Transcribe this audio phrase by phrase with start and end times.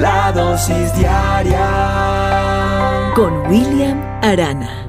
[0.00, 1.62] La dosis diaria
[3.14, 4.86] con William Arana.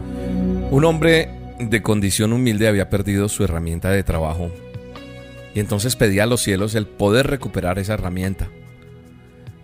[0.69, 4.51] Un hombre de condición humilde había perdido su herramienta de trabajo
[5.55, 8.49] y entonces pedía a los cielos el poder recuperar esa herramienta.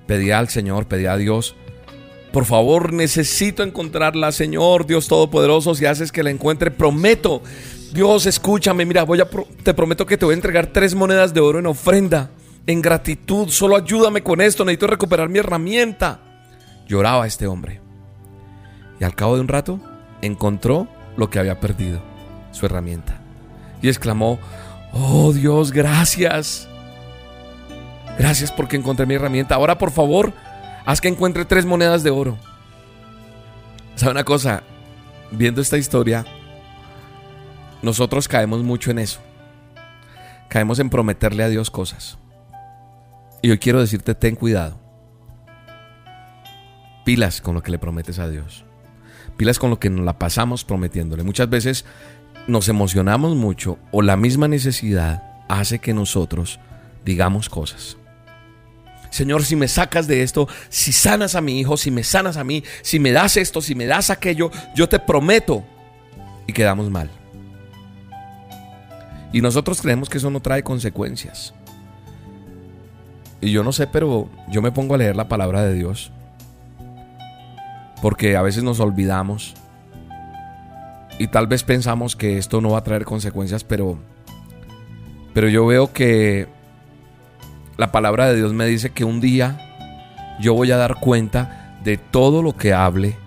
[0.08, 1.58] Pedía al Señor, pedía a Dios,
[2.32, 7.44] por favor necesito encontrarla, Señor, Dios Todopoderoso, si haces que la encuentre, prometo,
[7.92, 9.28] Dios escúchame, mira, voy a
[9.62, 12.30] te prometo que te voy a entregar tres monedas de oro en ofrenda,
[12.66, 16.20] en gratitud, solo ayúdame con esto, necesito recuperar mi herramienta.
[16.88, 17.82] Lloraba este hombre.
[19.00, 19.80] Y al cabo de un rato
[20.22, 22.02] encontró lo que había perdido,
[22.52, 23.20] su herramienta.
[23.82, 24.40] Y exclamó,
[24.94, 26.70] Oh Dios, gracias.
[28.18, 29.56] Gracias porque encontré mi herramienta.
[29.56, 30.32] Ahora por favor,
[30.86, 32.38] haz que encuentre tres monedas de oro.
[33.96, 34.64] ¿Sabe una cosa?
[35.32, 36.26] Viendo esta historia,
[37.82, 39.20] nosotros caemos mucho en eso.
[40.48, 42.18] Caemos en prometerle a Dios cosas.
[43.44, 44.80] Y hoy quiero decirte, ten cuidado.
[47.04, 48.64] Pilas con lo que le prometes a Dios.
[49.36, 51.24] Pilas con lo que nos la pasamos prometiéndole.
[51.24, 51.84] Muchas veces
[52.48, 56.62] nos emocionamos mucho o la misma necesidad hace que nosotros
[57.04, 57.98] digamos cosas.
[59.10, 62.46] Señor, si me sacas de esto, si sanas a mi hijo, si me sanas a
[62.46, 65.66] mí, si me das esto, si me das aquello, yo te prometo.
[66.48, 67.12] Y quedamos mal.
[69.34, 71.54] Y nosotros creemos que eso no trae consecuencias.
[73.44, 76.14] Y yo no sé, pero yo me pongo a leer la palabra de Dios.
[78.02, 79.54] Porque a veces nos olvidamos
[81.20, 83.98] y tal vez pensamos que esto no va a traer consecuencias, pero,
[85.34, 86.48] pero yo veo que
[87.76, 89.58] la palabra de Dios me dice que un día
[90.40, 93.18] yo voy a dar cuenta de todo lo que hable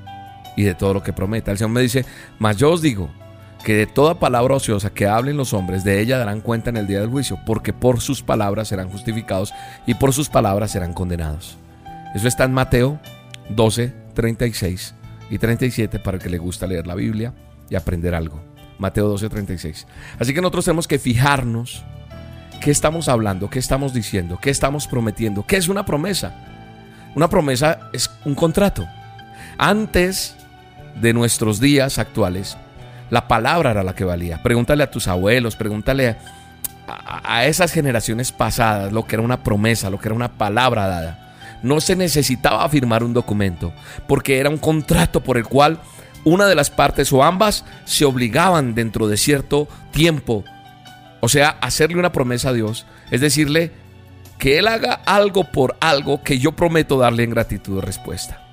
[0.57, 1.51] y de todo lo que prometa.
[1.51, 2.07] El Señor me dice,
[2.39, 3.11] mas yo os digo
[3.67, 6.87] que de toda palabra ociosa que hablen los hombres, de ella darán cuenta en el
[6.87, 9.53] día del juicio, porque por sus palabras serán justificados
[9.89, 11.59] y por sus palabras serán condenados.
[12.15, 13.01] Eso está en Mateo
[13.49, 14.95] 12, 36
[15.31, 17.35] y 37 para el que le gusta leer la Biblia
[17.69, 18.41] y aprender algo.
[18.79, 19.89] Mateo 12:36.
[20.21, 21.83] Así que nosotros tenemos que fijarnos
[22.61, 26.37] qué estamos hablando, qué estamos diciendo, qué estamos prometiendo, qué es una promesa.
[27.17, 28.87] Una promesa es un contrato.
[29.59, 30.37] Antes
[31.01, 32.57] de nuestros días actuales,
[33.11, 34.43] la palabra era la que valía.
[34.43, 36.17] Pregúntale a tus abuelos, pregúntale
[36.89, 41.35] a, esas generaciones pasadas lo que era una promesa, lo que era una palabra dada.
[41.63, 43.73] No se necesitaba firmar un documento,
[44.07, 45.81] porque era un contrato por el cual
[46.25, 50.45] una de las partes o ambas se obligaban dentro de cierto tiempo,
[51.21, 53.73] o sea, hacerle una promesa a Dios, es decirle
[54.39, 58.46] que Él haga algo por algo que yo prometo darle en gratitud respuesta.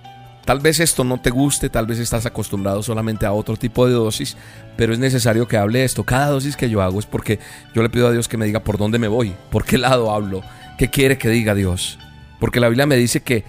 [0.45, 3.93] Tal vez esto no te guste, tal vez estás acostumbrado solamente a otro tipo de
[3.93, 4.35] dosis,
[4.75, 6.03] pero es necesario que hable esto.
[6.03, 7.39] Cada dosis que yo hago es porque
[7.73, 10.11] yo le pido a Dios que me diga por dónde me voy, por qué lado
[10.11, 10.41] hablo,
[10.77, 11.97] qué quiere que diga Dios.
[12.41, 13.45] Porque la Biblia me dice que,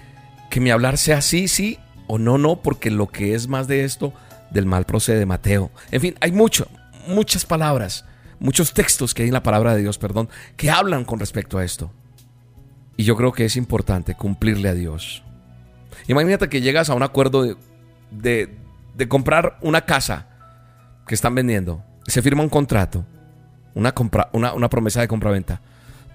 [0.50, 3.84] que mi hablar sea sí, sí o no, no, porque lo que es más de
[3.84, 4.12] esto,
[4.50, 5.72] del mal procede Mateo.
[5.90, 6.68] En fin, hay mucho,
[7.08, 8.04] muchas palabras,
[8.38, 11.64] muchos textos que hay en la palabra de Dios, perdón, que hablan con respecto a
[11.64, 11.90] esto.
[12.96, 15.23] Y yo creo que es importante cumplirle a Dios.
[16.06, 17.56] Imagínate que llegas a un acuerdo
[18.10, 18.56] de,
[18.94, 20.26] de, comprar una casa
[21.06, 21.82] que están vendiendo.
[22.06, 23.04] Se firma un contrato,
[23.74, 25.60] una, compra, una, una promesa de compraventa.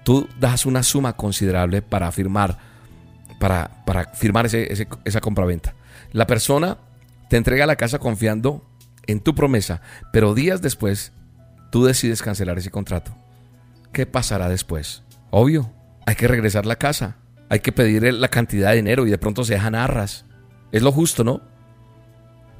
[0.04, 2.58] Tú das una suma considerable para firmar,
[3.38, 5.74] para, para firmar ese, esa compraventa.
[6.12, 6.78] La persona
[7.28, 8.64] te entrega la casa confiando
[9.06, 9.80] en tu promesa,
[10.12, 11.12] pero días después
[11.70, 13.14] tú decides cancelar ese contrato.
[13.92, 15.02] ¿Qué pasará después?
[15.30, 15.70] Obvio,
[16.06, 17.16] hay que regresar la casa,
[17.50, 20.24] hay que pedir la cantidad de dinero y de pronto se dejan arras.
[20.70, 21.42] Es lo justo, ¿no?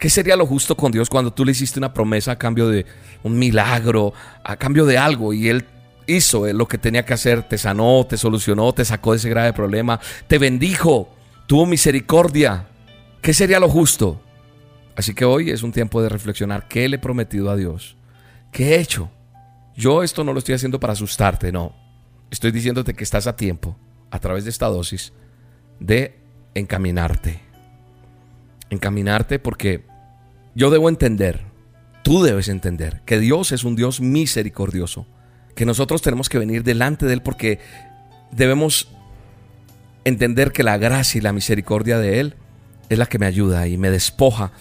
[0.01, 2.85] ¿Qué sería lo justo con Dios cuando tú le hiciste una promesa a cambio de
[3.23, 5.65] un milagro, a cambio de algo y Él
[6.09, 9.53] hizo lo que tenía que hacer, te sanó, te solucionó, te sacó de ese grave
[9.53, 11.09] problema, te bendijo,
[11.47, 12.67] tuvo misericordia?
[13.23, 14.21] ¿Qué sería lo justo?
[14.97, 17.97] Así que hoy es un tiempo de reflexionar qué le he prometido a Dios,
[18.51, 19.09] qué he hecho.
[19.77, 21.77] Yo esto no lo estoy haciendo para asustarte, no.
[22.29, 23.77] Estoy diciéndote que estás a tiempo,
[24.11, 25.13] a través de esta dosis,
[25.79, 26.19] de
[26.55, 27.41] encaminarte.
[28.71, 29.85] Encaminarte porque
[30.55, 31.43] yo debo entender,
[32.03, 35.07] tú debes entender, que Dios es un Dios misericordioso,
[35.55, 37.61] que nosotros tenemos que venir delante de Él porque
[38.31, 38.89] debemos
[40.05, 42.37] entender que la gracia y la misericordia de Él
[42.89, 44.53] es la que me ayuda y me despoja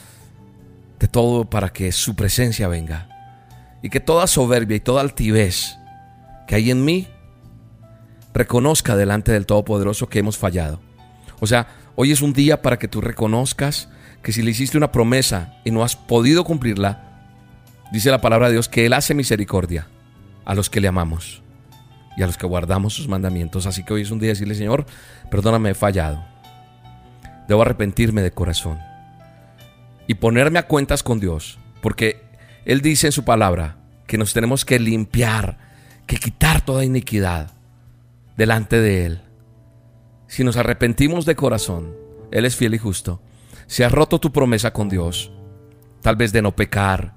[0.99, 3.07] de todo para que su presencia venga.
[3.81, 5.77] Y que toda soberbia y toda altivez
[6.47, 7.07] que hay en mí
[8.33, 10.79] reconozca delante del Todopoderoso que hemos fallado.
[11.39, 13.89] O sea, hoy es un día para que tú reconozcas
[14.21, 17.21] que si le hiciste una promesa y no has podido cumplirla,
[17.91, 19.87] dice la palabra de Dios que Él hace misericordia
[20.45, 21.41] a los que le amamos
[22.17, 23.65] y a los que guardamos sus mandamientos.
[23.65, 24.85] Así que hoy es un día de decirle, Señor,
[25.31, 26.23] perdóname, he fallado.
[27.47, 28.79] Debo arrepentirme de corazón
[30.05, 32.21] y ponerme a cuentas con Dios, porque
[32.65, 35.57] Él dice en su palabra que nos tenemos que limpiar,
[36.05, 37.51] que quitar toda iniquidad
[38.39, 39.21] delante de Él.
[40.27, 41.93] Si nos arrepentimos de corazón,
[42.31, 43.21] Él es fiel y justo.
[43.67, 45.33] Si has roto tu promesa con Dios,
[46.01, 47.15] tal vez de no pecar,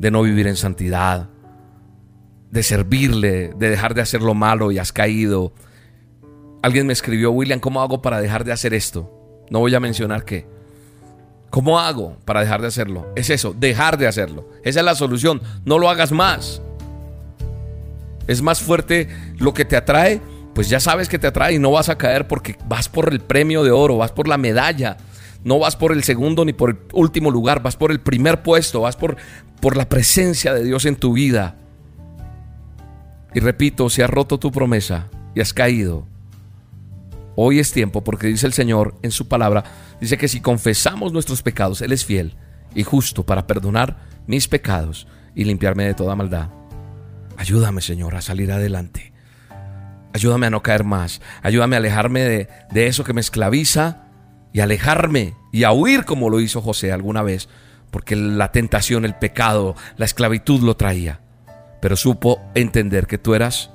[0.00, 1.28] de no vivir en santidad,
[2.50, 5.54] de servirle, de dejar de hacer lo malo y has caído.
[6.62, 9.46] Alguien me escribió, William, ¿cómo hago para dejar de hacer esto?
[9.50, 10.48] No voy a mencionar qué.
[11.50, 13.12] ¿Cómo hago para dejar de hacerlo?
[13.14, 14.50] Es eso, dejar de hacerlo.
[14.64, 15.40] Esa es la solución.
[15.64, 16.60] No lo hagas más.
[18.26, 19.08] Es más fuerte
[19.38, 20.20] lo que te atrae,
[20.56, 23.20] pues ya sabes que te atrae y no vas a caer porque vas por el
[23.20, 24.96] premio de oro, vas por la medalla.
[25.44, 28.80] No vas por el segundo ni por el último lugar, vas por el primer puesto,
[28.80, 29.18] vas por,
[29.60, 31.56] por la presencia de Dios en tu vida.
[33.34, 36.06] Y repito, si has roto tu promesa y has caído,
[37.34, 39.62] hoy es tiempo porque dice el Señor en su palabra,
[40.00, 42.34] dice que si confesamos nuestros pecados, Él es fiel
[42.74, 46.48] y justo para perdonar mis pecados y limpiarme de toda maldad.
[47.36, 49.15] Ayúdame, Señor, a salir adelante.
[50.16, 51.20] Ayúdame a no caer más.
[51.42, 54.04] Ayúdame a alejarme de, de eso que me esclaviza
[54.52, 57.48] y alejarme y a huir como lo hizo José alguna vez,
[57.90, 61.20] porque la tentación, el pecado, la esclavitud lo traía
[61.80, 63.70] pero supo entender que tú eras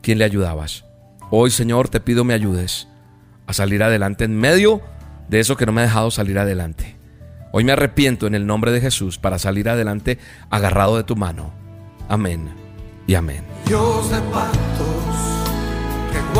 [0.00, 0.84] quien le ayudabas.
[1.30, 2.88] Hoy, Señor, te pido me ayudes
[3.46, 4.80] a salir adelante en medio
[5.28, 6.96] de eso que no me ha dejado salir adelante.
[7.52, 10.18] Hoy me arrepiento en el nombre de Jesús para salir adelante
[10.50, 11.52] agarrado de tu mano.
[12.08, 12.48] Amén
[13.06, 13.44] y amén.
[13.66, 14.20] Dios de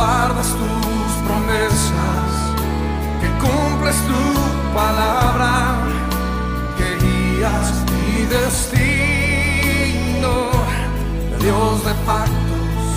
[0.00, 2.30] guardas tus promesas,
[3.20, 4.24] que cumples tu
[4.80, 5.52] palabra,
[6.78, 10.34] que guías mi destino.
[11.44, 12.90] Dios de pactos,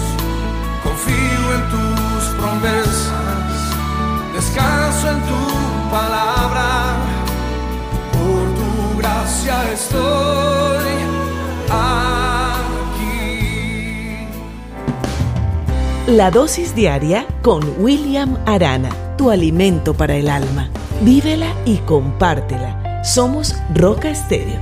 [0.85, 3.57] confío en tus promesas,
[4.38, 5.44] descanso en tu
[5.97, 6.67] palabra,
[8.13, 8.69] por tu
[9.00, 10.52] gracia estoy
[16.13, 20.69] La dosis diaria con William Arana, tu alimento para el alma.
[21.01, 23.01] Vívela y compártela.
[23.04, 24.60] Somos Roca Estéreo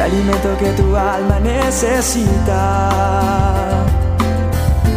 [0.00, 2.90] alimento que tu alma necesita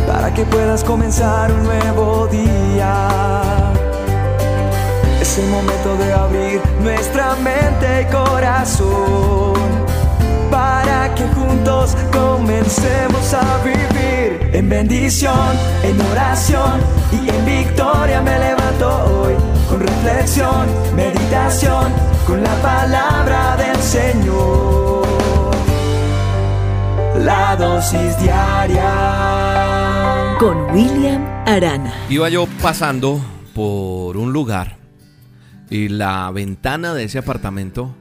[0.06, 3.08] para que puedas comenzar un nuevo día.
[5.20, 9.89] Es el momento de abrir nuestra mente y corazón
[10.50, 14.50] para que juntos comencemos a vivir.
[14.54, 16.82] En bendición, en oración
[17.12, 19.34] y en victoria me levanto hoy.
[19.70, 21.94] Con reflexión, meditación,
[22.26, 25.08] con la palabra del Señor.
[27.24, 28.90] La dosis diaria.
[30.40, 31.94] Con William Arana.
[32.10, 33.22] Iba yo pasando
[33.54, 34.78] por un lugar
[35.70, 37.96] y la ventana de ese apartamento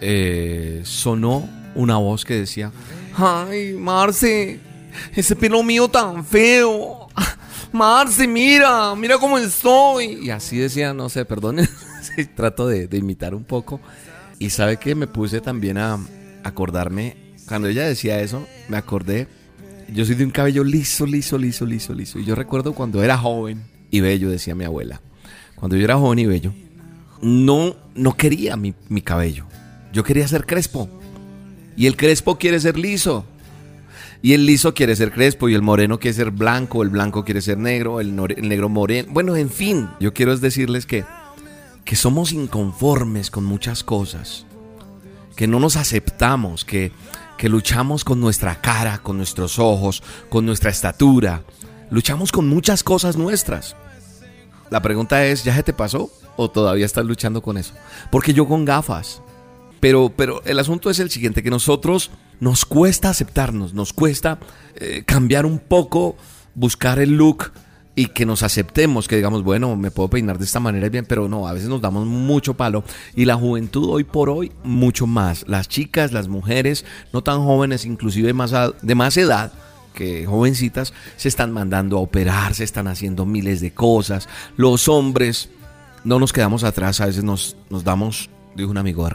[0.00, 2.72] eh, sonó una voz que decía,
[3.16, 4.58] ay, Marce,
[5.14, 7.06] ese pelo mío tan feo.
[7.72, 10.26] Marce, mira, mira cómo estoy.
[10.26, 11.58] Y así decía, no sé, perdón,
[12.34, 13.80] trato de, de, imitar un poco.
[14.40, 15.98] Y sabe que me puse también a
[16.42, 17.16] acordarme
[17.46, 19.28] cuando ella decía eso, me acordé.
[19.94, 22.18] Yo soy de un cabello liso, liso, liso, liso, liso.
[22.18, 25.00] Y yo recuerdo cuando era joven y bello, decía mi abuela.
[25.54, 26.52] Cuando yo era joven y bello,
[27.22, 29.46] no, no quería mi, mi cabello.
[29.92, 30.90] Yo quería ser crespo.
[31.78, 33.24] Y el crespo quiere ser liso.
[34.20, 37.40] Y el liso quiere ser crespo y el moreno quiere ser blanco, el blanco quiere
[37.40, 39.10] ser negro, el, el negro moreno.
[39.12, 41.04] Bueno, en fin, yo quiero decirles que,
[41.84, 44.44] que somos inconformes con muchas cosas,
[45.36, 46.90] que no nos aceptamos, que,
[47.36, 51.44] que luchamos con nuestra cara, con nuestros ojos, con nuestra estatura.
[51.92, 53.76] Luchamos con muchas cosas nuestras.
[54.68, 57.72] La pregunta es, ¿ya se te pasó o todavía estás luchando con eso?
[58.10, 59.22] Porque yo con gafas.
[59.80, 64.38] Pero, pero el asunto es el siguiente, que nosotros nos cuesta aceptarnos, nos cuesta
[64.76, 66.16] eh, cambiar un poco,
[66.54, 67.52] buscar el look
[67.94, 71.28] y que nos aceptemos, que digamos, bueno, me puedo peinar de esta manera bien, pero
[71.28, 72.84] no, a veces nos damos mucho palo.
[73.16, 75.44] Y la juventud hoy por hoy, mucho más.
[75.48, 79.52] Las chicas, las mujeres, no tan jóvenes, inclusive más de más edad,
[79.94, 84.28] que jovencitas se están mandando a operar, se están haciendo miles de cosas.
[84.56, 85.50] Los hombres
[86.04, 89.08] no nos quedamos atrás, a veces nos, nos damos, dijo un amigo,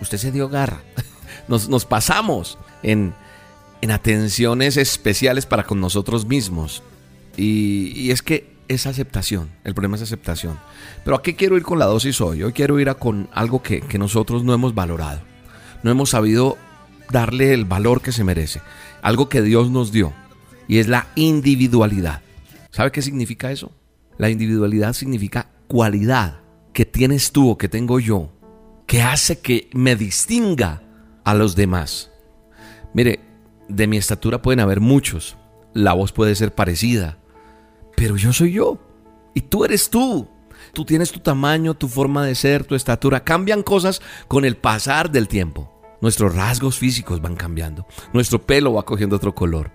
[0.00, 0.82] usted se dio garra.
[1.48, 3.14] Nos, nos pasamos en,
[3.80, 6.82] en atenciones especiales para con nosotros mismos.
[7.36, 10.58] Y, es que es aceptación, el problema es aceptación.
[11.04, 12.42] Pero ¿a qué quiero ir con la dosis hoy?
[12.42, 15.20] Hoy quiero ir a con algo que, que nosotros no hemos valorado,
[15.82, 16.56] no hemos sabido
[17.10, 18.60] darle el valor que se merece,
[19.02, 20.12] algo que Dios nos dio,
[20.68, 22.22] y es la individualidad.
[22.70, 23.72] ¿Sabe qué significa eso?
[24.16, 26.40] La individualidad significa cualidad
[26.72, 28.30] que tienes tú o que tengo yo,
[28.92, 30.82] que hace que me distinga
[31.24, 32.10] a los demás.
[32.92, 33.20] Mire,
[33.66, 35.38] de mi estatura pueden haber muchos,
[35.72, 37.16] la voz puede ser parecida,
[37.96, 38.78] pero yo soy yo
[39.32, 40.28] y tú eres tú.
[40.74, 43.24] Tú tienes tu tamaño, tu forma de ser, tu estatura.
[43.24, 45.72] Cambian cosas con el pasar del tiempo.
[46.02, 47.86] Nuestros rasgos físicos van cambiando.
[48.12, 49.70] Nuestro pelo va cogiendo otro color.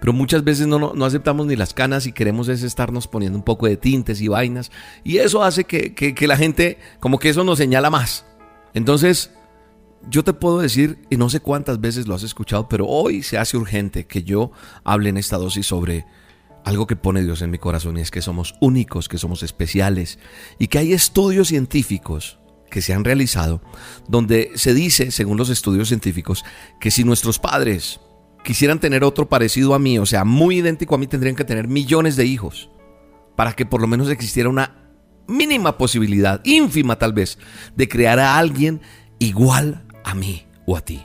[0.00, 3.44] Pero muchas veces no, no, aceptamos ni las canas y queremos es estarnos poniendo un
[3.44, 4.72] poco de tintes y vainas.
[5.04, 8.24] Y eso hace que, que la gente, como que eso nos señala más.
[8.74, 9.30] Entonces,
[10.08, 13.38] yo te puedo decir, y no sé cuántas veces lo has escuchado, pero hoy se
[13.38, 14.50] hace urgente que yo
[14.84, 16.04] hable en esta dosis sobre
[16.64, 20.18] algo que pone Dios en mi corazón y es que somos únicos, que somos especiales
[20.58, 22.38] y que hay estudios científicos
[22.70, 23.60] que se han realizado
[24.08, 26.44] donde se dice, según los estudios científicos,
[26.80, 28.00] que si nuestros padres
[28.44, 31.68] quisieran tener otro parecido a mí, o sea, muy idéntico a mí, tendrían que tener
[31.68, 32.70] millones de hijos
[33.36, 34.81] para que por lo menos existiera una
[35.26, 37.38] mínima posibilidad, ínfima tal vez,
[37.76, 38.80] de crear a alguien
[39.18, 41.02] igual a mí o a ti.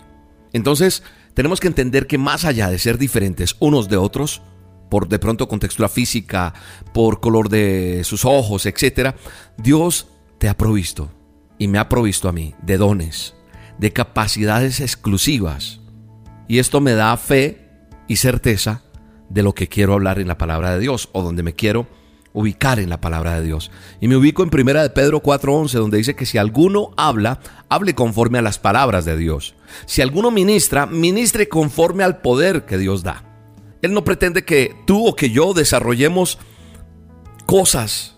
[0.54, 4.42] Entonces, tenemos que entender que más allá de ser diferentes unos de otros,
[4.90, 6.54] por de pronto con textura física,
[6.94, 9.16] por color de sus ojos, etc.,
[9.58, 10.08] Dios
[10.40, 11.12] te ha provisto
[11.58, 13.36] y me ha provisto a mí de dones,
[13.78, 15.80] de capacidades exclusivas.
[16.48, 17.70] Y esto me da fe
[18.08, 18.84] y certeza
[19.30, 21.88] de lo que quiero hablar en la palabra de Dios o donde me quiero
[22.38, 23.72] ubicar en la palabra de Dios.
[24.00, 27.96] Y me ubico en primera de Pedro 4:11 donde dice que si alguno habla, hable
[27.96, 29.56] conforme a las palabras de Dios.
[29.88, 33.24] Si alguno ministra, ministre conforme al poder que Dios da.
[33.82, 36.38] Él no pretende que tú o que yo desarrollemos
[37.48, 38.18] cosas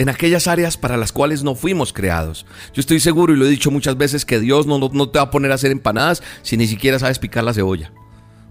[0.00, 2.46] en aquellas áreas para las cuales no fuimos creados.
[2.72, 5.26] Yo estoy seguro y lo he dicho muchas veces que Dios no, no, te va
[5.26, 7.92] a poner a hacer empanadas si ni siquiera sabes picar la cebolla.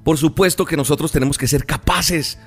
[0.05, 2.37] Por supuesto que nosotros tenemos que ser capaces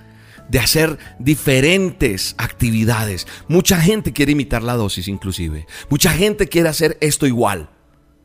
[0.49, 3.26] de hacer diferentes actividades.
[3.49, 5.67] Mucha gente quiere imitar la dosis inclusive.
[5.88, 7.71] Mucha gente quiere hacer esto igual.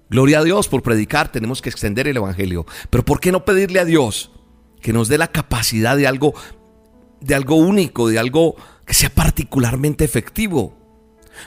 [0.09, 2.65] Gloria a Dios por predicar, tenemos que extender el Evangelio.
[2.89, 4.31] Pero ¿por qué no pedirle a Dios
[4.81, 6.33] que nos dé la capacidad de algo,
[7.21, 10.77] de algo único, de algo que sea particularmente efectivo?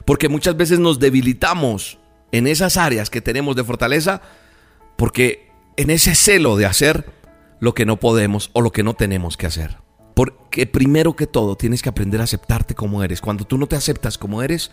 [0.07, 1.99] Porque muchas veces nos debilitamos
[2.33, 4.23] en esas áreas que tenemos de fortaleza
[4.97, 7.05] porque en ese celo de hacer
[7.61, 9.77] lo que no podemos o lo que no tenemos que hacer.
[10.15, 13.21] Porque primero que todo tienes que aprender a aceptarte como eres.
[13.21, 14.71] Cuando tú no te aceptas como eres,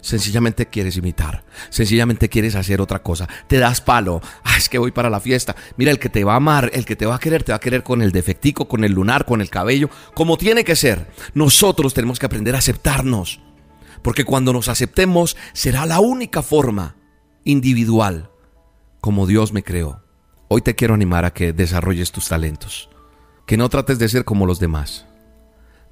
[0.00, 4.90] sencillamente quieres imitar, sencillamente quieres hacer otra cosa, te das palo, ah, es que voy
[4.90, 7.20] para la fiesta, mira, el que te va a amar, el que te va a
[7.20, 10.36] querer, te va a querer con el defectico, con el lunar, con el cabello, como
[10.36, 11.10] tiene que ser.
[11.34, 13.40] Nosotros tenemos que aprender a aceptarnos,
[14.02, 16.96] porque cuando nos aceptemos será la única forma
[17.44, 18.30] individual
[19.00, 20.02] como Dios me creó.
[20.48, 22.90] Hoy te quiero animar a que desarrolles tus talentos
[23.50, 25.06] que no trates de ser como los demás.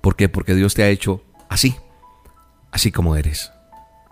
[0.00, 0.28] ¿Por qué?
[0.28, 1.74] Porque Dios te ha hecho así,
[2.70, 3.50] así como eres.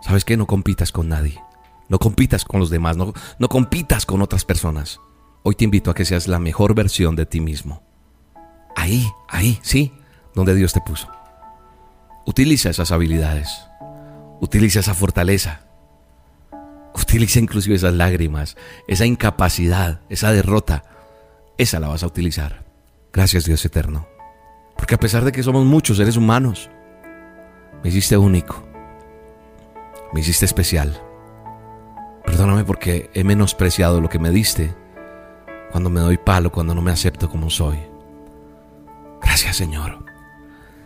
[0.01, 0.35] ¿Sabes qué?
[0.35, 1.41] No compitas con nadie.
[1.87, 4.99] No compitas con los demás, no, no compitas con otras personas.
[5.43, 7.83] Hoy te invito a que seas la mejor versión de ti mismo.
[8.75, 9.93] Ahí, ahí, sí,
[10.35, 11.07] donde Dios te puso.
[12.25, 13.61] Utiliza esas habilidades.
[14.41, 15.61] Utiliza esa fortaleza.
[16.93, 18.57] Utiliza inclusive esas lágrimas,
[18.89, 20.83] esa incapacidad, esa derrota.
[21.57, 22.66] Esa la vas a utilizar
[23.17, 24.07] Gracias Dios eterno.
[24.75, 26.69] Porque a pesar de que somos muchos seres humanos,
[27.81, 28.63] me hiciste único.
[30.13, 31.01] Me hiciste especial.
[32.23, 34.71] Perdóname porque he menospreciado lo que me diste
[35.71, 37.79] cuando me doy palo, cuando no me acepto como soy.
[39.19, 40.05] Gracias Señor.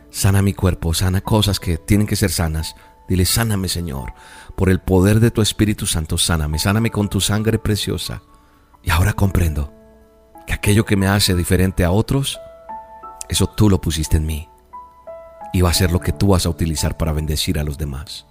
[0.10, 2.78] Sana mi cuerpo, sana cosas que tienen que ser sanas.
[3.10, 4.14] Dile, sáname Señor.
[4.56, 6.60] Por el poder de tu Espíritu Santo, sáname.
[6.60, 8.22] Sáname con tu sangre preciosa.
[8.84, 9.81] Y ahora comprendo
[10.46, 12.40] que aquello que me hace diferente a otros,
[13.30, 14.50] eso tú lo pusiste en mí.
[15.54, 18.26] Y va a ser lo que tú vas a utilizar para bendecir a los demás.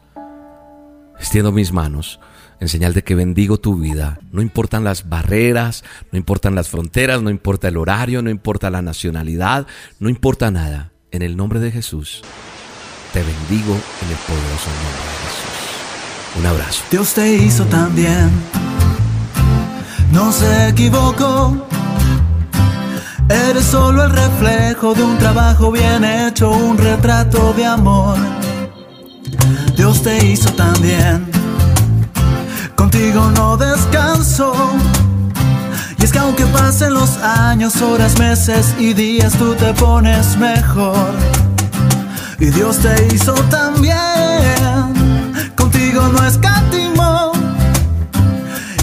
[1.18, 2.20] Extiendo mis manos
[2.60, 4.18] en señal de que bendigo tu vida.
[4.30, 8.82] No importan las barreras, no importan las fronteras, no importa el horario, no importa la
[8.82, 9.66] nacionalidad,
[9.98, 10.92] no importa nada.
[11.10, 12.22] En el nombre de Jesús,
[13.12, 16.38] te bendigo en el poderoso nombre de Jesús.
[16.38, 16.84] Un abrazo.
[16.90, 18.30] Dios te hizo también.
[20.12, 21.66] No se equivocó
[23.30, 28.18] Eres solo el reflejo de un trabajo bien hecho, un retrato de amor.
[29.76, 31.30] Dios te hizo tan bien,
[32.74, 34.52] contigo no descanso.
[35.98, 41.14] Y es que aunque pasen los años, horas, meses y días, tú te pones mejor.
[42.40, 46.99] Y Dios te hizo tan bien, contigo no escatimó.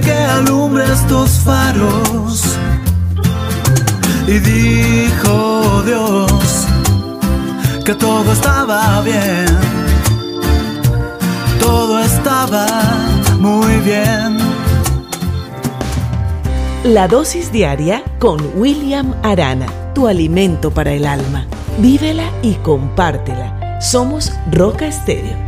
[0.00, 2.56] que alumbre estos faros.
[4.26, 6.66] Y dijo Dios
[7.84, 9.46] que todo estaba bien.
[11.58, 12.66] Todo estaba
[13.38, 14.36] muy bien.
[16.84, 21.46] La dosis diaria con William Arana, tu alimento para el alma.
[21.78, 23.80] Vívela y compártela.
[23.80, 25.47] Somos Roca Estéreo.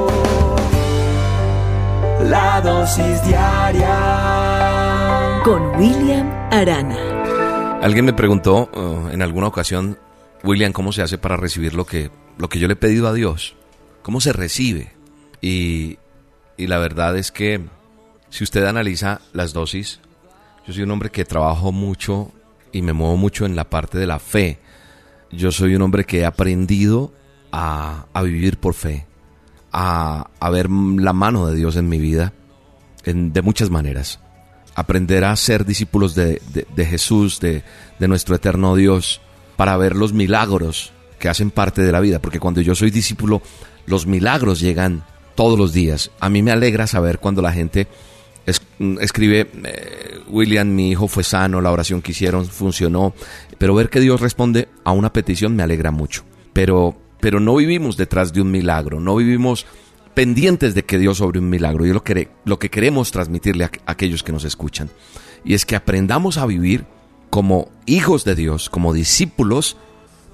[2.31, 3.91] La dosis diaria
[5.43, 7.81] Con William Arana.
[7.81, 9.99] Alguien me preguntó uh, en alguna ocasión,
[10.41, 13.13] William, ¿cómo se hace para recibir lo que, lo que yo le he pedido a
[13.13, 13.57] Dios?
[14.01, 14.93] ¿Cómo se recibe?
[15.41, 15.99] Y,
[16.55, 17.59] y la verdad es que
[18.29, 19.99] si usted analiza las dosis,
[20.65, 22.31] yo soy un hombre que trabajo mucho
[22.71, 24.57] y me muevo mucho en la parte de la fe.
[25.31, 27.11] Yo soy un hombre que he aprendido
[27.51, 29.05] a, a vivir por fe,
[29.71, 32.33] a, ver la mano de Dios en mi vida
[33.03, 34.19] en, de muchas maneras.
[34.75, 36.41] Aprender a ser discípulos de,
[36.75, 37.63] de, Jesús, de,
[37.99, 39.21] de nuestro eterno Dios,
[39.57, 42.19] para ver los milagros que hacen parte de la vida.
[42.19, 43.41] Porque cuando yo soy discípulo,
[43.85, 45.03] los milagros llegan
[45.35, 46.11] todos los días.
[46.19, 47.87] A mí me alegra saber cuando la gente
[48.45, 48.61] es,
[48.99, 53.13] escribe, eh, William, mi hijo fue sano, la oración que hicieron funcionó,
[53.57, 56.23] pero ver que Dios responde a una petición me alegra mucho.
[56.53, 59.65] Pero, pero no vivimos detrás de un milagro, no vivimos
[60.13, 61.85] pendientes de que Dios sobre un milagro.
[61.85, 64.89] Y lo que, lo que queremos transmitirle a, a aquellos que nos escuchan.
[65.45, 66.85] Y es que aprendamos a vivir
[67.29, 69.77] como hijos de Dios, como discípulos,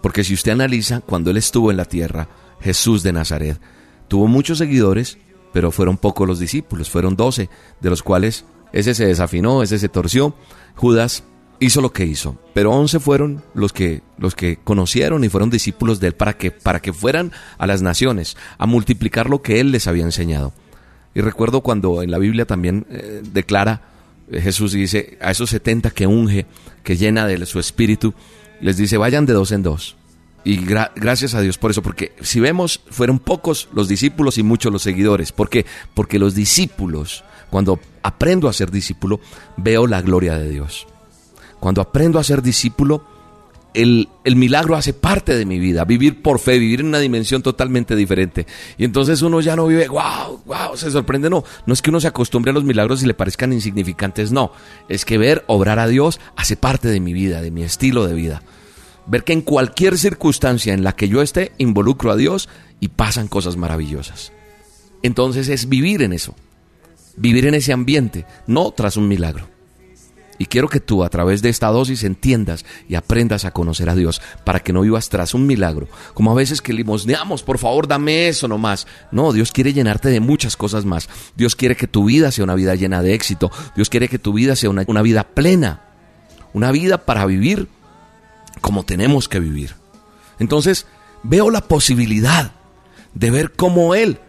[0.02, 2.28] porque si usted analiza, cuando Él estuvo en la tierra,
[2.60, 3.60] Jesús de Nazaret,
[4.08, 5.17] tuvo muchos seguidores,
[5.54, 7.50] pero fueron pocos los discípulos, fueron doce,
[7.82, 10.36] de los cuales ese se desafinó, ese se torció,
[10.76, 11.23] Judas
[11.60, 16.00] hizo lo que hizo, pero once fueron los que, los que conocieron y fueron discípulos
[16.00, 19.72] de él para que, para que fueran a las naciones, a multiplicar lo que él
[19.72, 20.54] les había enseñado.
[21.15, 23.82] Y recuerdo cuando en la Biblia también eh, declara,
[24.32, 26.46] eh, Jesús dice, a esos setenta que unge,
[26.84, 28.13] que llena de su espíritu,
[28.62, 29.96] les dice, vayan de dos en dos.
[30.43, 34.43] Y gra gracias a Dios por eso, porque si vemos, fueron pocos los discípulos y
[34.43, 35.32] muchos los seguidores.
[35.32, 35.65] ¿Por qué?
[35.93, 39.20] Porque los discípulos, cuando aprendo a ser discípulo,
[39.58, 40.88] veo la gloria de Dios.
[41.60, 43.04] Cuando aprendo a ser discípulo,
[43.74, 47.43] el, el, milagro hace parte de mi vida, vivir por fe, vivir en una dimensión
[47.43, 48.48] totalmente diferente.
[48.78, 51.43] Y entonces uno ya no vive, wow, wow, se sorprende, no.
[51.65, 54.52] No es que uno se acostumbre a los milagros y le parezcan insignificantes, no.
[54.89, 58.13] Es que ver obrar a Dios hace parte de mi vida, de mi estilo de
[58.13, 58.41] vida.
[59.06, 63.28] Ver que en cualquier circunstancia en la que yo esté, involucro a Dios y pasan
[63.28, 64.32] cosas maravillosas.
[65.04, 66.36] Entonces es vivir en eso,
[67.15, 69.57] vivir en ese ambiente, no tras un milagro.
[70.39, 73.95] Y quiero que tú a través de esta dosis entiendas y aprendas a conocer a
[73.95, 75.88] Dios para que no vivas tras un milagro.
[76.13, 78.88] Como a veces que limosneamos, por favor dame eso nomás.
[79.12, 81.10] No, Dios quiere llenarte de muchas cosas más.
[81.36, 83.52] Dios quiere que tu vida sea una vida llena de éxito.
[83.76, 85.82] Dios quiere que tu vida sea una, una vida plena.
[86.54, 87.67] Una vida para vivir
[88.62, 89.76] como tenemos que vivir.
[90.39, 90.86] Entonces
[91.23, 92.52] veo la posibilidad
[93.13, 94.19] de ver cómo Él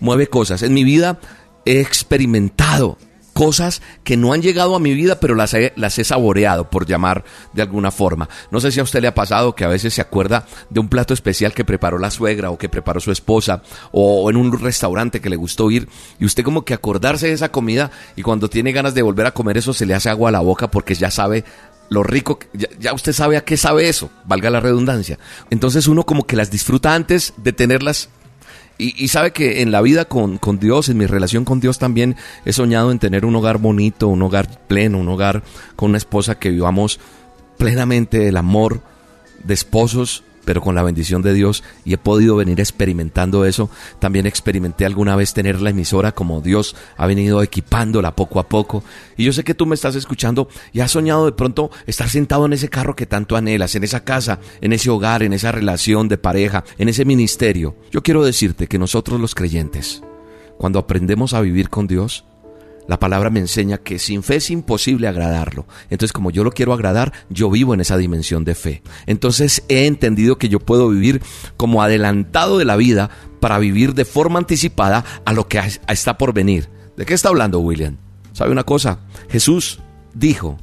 [0.00, 0.62] mueve cosas.
[0.62, 1.20] En mi vida
[1.64, 2.98] he experimentado
[3.32, 6.86] cosas que no han llegado a mi vida, pero las he, las he saboreado, por
[6.86, 8.28] llamar de alguna forma.
[8.50, 10.88] No sé si a usted le ha pasado que a veces se acuerda de un
[10.88, 15.20] plato especial que preparó la suegra o que preparó su esposa o en un restaurante
[15.20, 18.72] que le gustó ir y usted como que acordarse de esa comida y cuando tiene
[18.72, 21.10] ganas de volver a comer eso se le hace agua a la boca porque ya
[21.10, 21.44] sabe
[21.88, 25.18] lo rico, ya, ya, usted sabe a qué sabe eso, valga la redundancia.
[25.50, 28.08] Entonces uno como que las disfruta antes de tenerlas
[28.78, 32.16] y, sabe que en la vida con, con, Dios, en mi relación con Dios también
[32.44, 35.42] he soñado en tener un hogar bonito, un hogar pleno, un hogar
[35.76, 36.98] con una esposa que vivamos
[37.58, 38.80] plenamente el amor
[39.44, 43.70] de esposos pero con la bendición de Dios y he podido venir experimentando eso.
[43.98, 48.82] También experimenté alguna vez tener la emisora como Dios ha venido equipándola poco a poco.
[49.16, 52.46] Y yo sé que tú me estás escuchando y has soñado de pronto estar sentado
[52.46, 56.08] en ese carro que tanto anhelas, en esa casa, en ese hogar, en esa relación
[56.08, 57.76] de pareja, en ese ministerio.
[57.90, 60.02] Yo quiero decirte que nosotros los creyentes,
[60.58, 62.24] cuando aprendemos a vivir con Dios,
[62.92, 65.66] la palabra me enseña que sin fe es imposible agradarlo.
[65.88, 68.82] Entonces, como yo lo quiero agradar, yo vivo en esa dimensión de fe.
[69.06, 71.22] Entonces, he entendido que yo puedo vivir
[71.56, 73.08] como adelantado de la vida
[73.40, 76.68] para vivir de forma anticipada a lo que está por venir.
[76.94, 77.96] ¿De qué está hablando William?
[78.34, 78.98] ¿Sabe una cosa?
[79.30, 79.80] Jesús
[80.12, 80.58] dijo,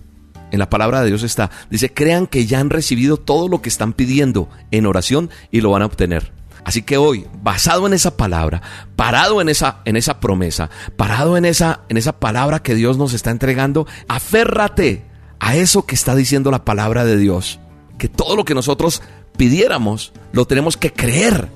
[0.52, 3.70] en la palabra de Dios está, dice, crean que ya han recibido todo lo que
[3.70, 6.32] están pidiendo en oración y lo van a obtener.
[6.64, 8.62] Así que hoy, basado en esa palabra,
[8.96, 13.14] parado en esa, en esa promesa, parado en esa, en esa palabra que Dios nos
[13.14, 15.06] está entregando, aférrate
[15.40, 17.60] a eso que está diciendo la palabra de Dios.
[17.98, 19.02] Que todo lo que nosotros
[19.38, 21.50] pidiéramos, lo tenemos que creer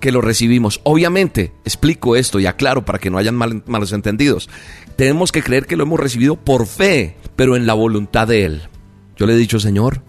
[0.00, 0.80] que lo recibimos.
[0.84, 4.48] Obviamente, explico esto y aclaro para que no hayan malos entendidos.
[4.96, 8.62] Tenemos que creer que lo hemos recibido por fe, pero en la voluntad de Él.
[9.16, 10.02] Yo le he dicho, Señor,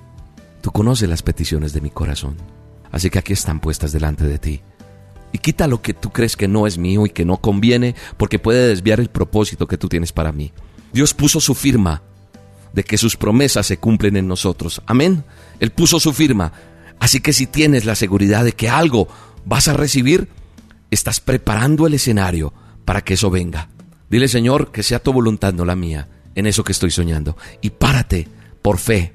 [0.62, 2.38] tú conoces las peticiones de mi corazón.
[2.91, 4.62] Así que aquí están puestas delante de ti.
[5.32, 8.39] Y quita lo que tú crees que no es mío y que no conviene porque
[8.39, 10.52] puede desviar el propósito que tú tienes para mí.
[10.91, 12.02] Dios puso su firma
[12.73, 14.82] de que sus promesas se cumplen en nosotros.
[14.86, 15.23] Amén.
[15.60, 16.52] Él puso su firma.
[16.99, 19.08] Así que si tienes la seguridad de que algo
[19.45, 20.30] vas a recibir,
[20.91, 22.54] estás preparando el escenario
[22.86, 23.69] para que eso venga.
[24.10, 27.38] Dile, Señor, que sea tu voluntad, no la mía, en eso que estoy soñando.
[27.62, 28.28] Y párate
[28.62, 29.13] por fe,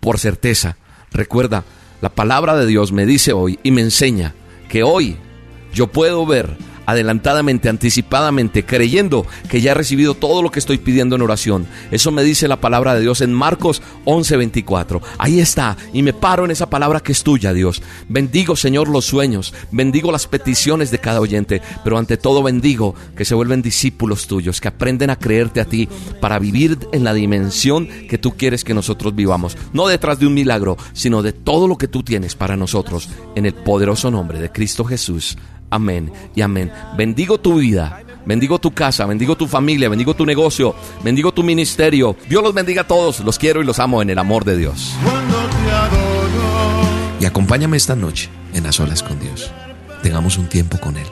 [0.00, 0.78] por certeza.
[1.12, 1.64] Recuerda,
[2.02, 4.34] la palabra de Dios me dice hoy y me enseña
[4.68, 5.16] que hoy
[5.72, 11.16] yo puedo ver adelantadamente, anticipadamente, creyendo que ya he recibido todo lo que estoy pidiendo
[11.16, 11.66] en oración.
[11.90, 15.00] Eso me dice la palabra de Dios en Marcos 11:24.
[15.18, 17.82] Ahí está, y me paro en esa palabra que es tuya, Dios.
[18.08, 23.24] Bendigo, Señor, los sueños, bendigo las peticiones de cada oyente, pero ante todo bendigo que
[23.24, 25.88] se vuelven discípulos tuyos, que aprenden a creerte a ti
[26.20, 29.56] para vivir en la dimensión que tú quieres que nosotros vivamos.
[29.72, 33.46] No detrás de un milagro, sino de todo lo que tú tienes para nosotros, en
[33.46, 35.36] el poderoso nombre de Cristo Jesús.
[35.72, 36.70] Amén y amén.
[36.98, 38.02] Bendigo tu vida.
[38.26, 42.14] Bendigo tu casa, bendigo tu familia, bendigo tu negocio, bendigo tu ministerio.
[42.28, 43.20] Dios los bendiga a todos.
[43.20, 44.92] Los quiero y los amo en el amor de Dios.
[47.18, 49.50] Y acompáñame esta noche en las olas con Dios.
[50.02, 51.06] Tengamos un tiempo con Él.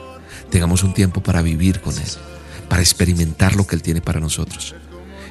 [0.51, 2.09] Tengamos un tiempo para vivir con Él.
[2.69, 4.75] Para experimentar lo que Él tiene para nosotros.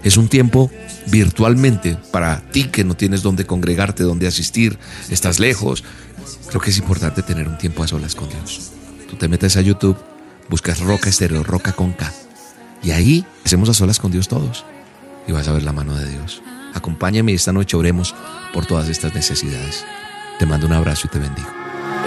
[0.03, 0.73] Es un tiempo
[1.07, 4.77] virtualmente para ti que no tienes dónde congregarte, dónde asistir,
[5.09, 5.85] estás lejos.
[6.49, 8.73] Creo que es importante tener un tiempo a solas con Dios.
[9.11, 9.97] Tú te metes a YouTube,
[10.49, 12.13] buscas Roca Estéreo, Roca con K.
[12.81, 14.65] Y ahí hacemos a solas con Dios todos.
[15.27, 16.41] Y vas a ver la mano de Dios.
[16.75, 18.15] Acompáñame y esta noche oremos
[18.55, 19.85] por todas estas necesidades.
[20.39, 21.49] Te mando un abrazo y te bendigo.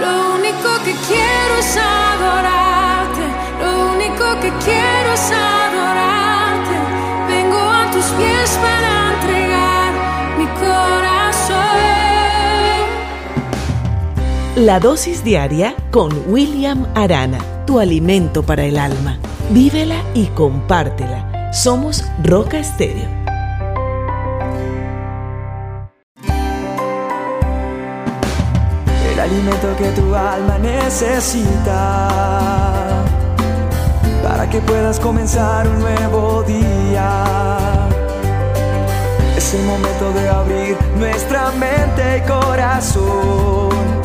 [0.00, 3.26] Lo único que quiero es adorarte.
[3.60, 6.76] Lo único que quiero es adorarte.
[7.28, 8.93] Vengo a tus pies para
[14.64, 19.18] La dosis diaria con William Arana, tu alimento para el alma.
[19.50, 21.52] Vívela y compártela.
[21.52, 23.10] Somos Roca Estéreo.
[29.12, 32.08] El alimento que tu alma necesita
[34.22, 37.86] para que puedas comenzar un nuevo día.
[39.36, 44.03] Es el momento de abrir nuestra mente y corazón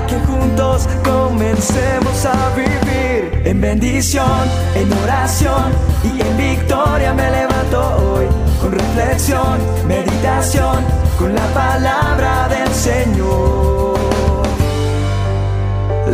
[0.00, 5.72] para que juntos comencemos a vivir en bendición, en oración
[6.04, 8.26] y en victoria me levanto hoy
[8.60, 10.84] con reflexión, meditación,
[11.18, 13.98] con la palabra del Señor.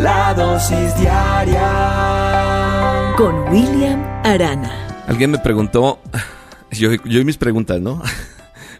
[0.02, 1.62] La dosis diaria
[3.16, 5.04] con William Arana.
[5.08, 5.98] Alguien me preguntó,
[6.70, 8.02] yo, yo y mis preguntas, ¿no?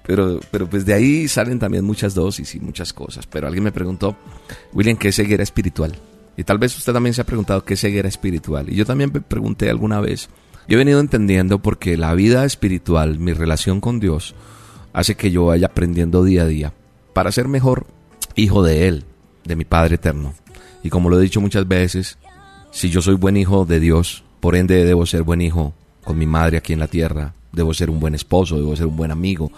[0.07, 3.27] Pero, pero pues de ahí salen también muchas dosis y muchas cosas.
[3.27, 4.16] Pero alguien me preguntó,
[4.73, 5.97] William, ¿qué es ceguera espiritual?
[6.37, 8.71] Y tal vez usted también se ha preguntado qué es ceguera espiritual.
[8.71, 10.29] Y yo también me pregunté alguna vez
[10.69, 14.35] Yo he venido entendiendo porque la vida espiritual, mi relación con Dios,
[14.92, 16.73] hace que yo vaya aprendiendo día a día
[17.12, 17.87] para ser mejor
[18.35, 19.05] hijo de Él,
[19.45, 20.35] de mi Padre eterno.
[20.83, 22.19] Y como lo he dicho muchas veces,
[22.71, 26.27] si yo soy buen hijo de Dios, por ende debo ser buen hijo con mi
[26.27, 29.51] madre aquí en la tierra, debo ser un buen esposo, debo ser un buen amigo,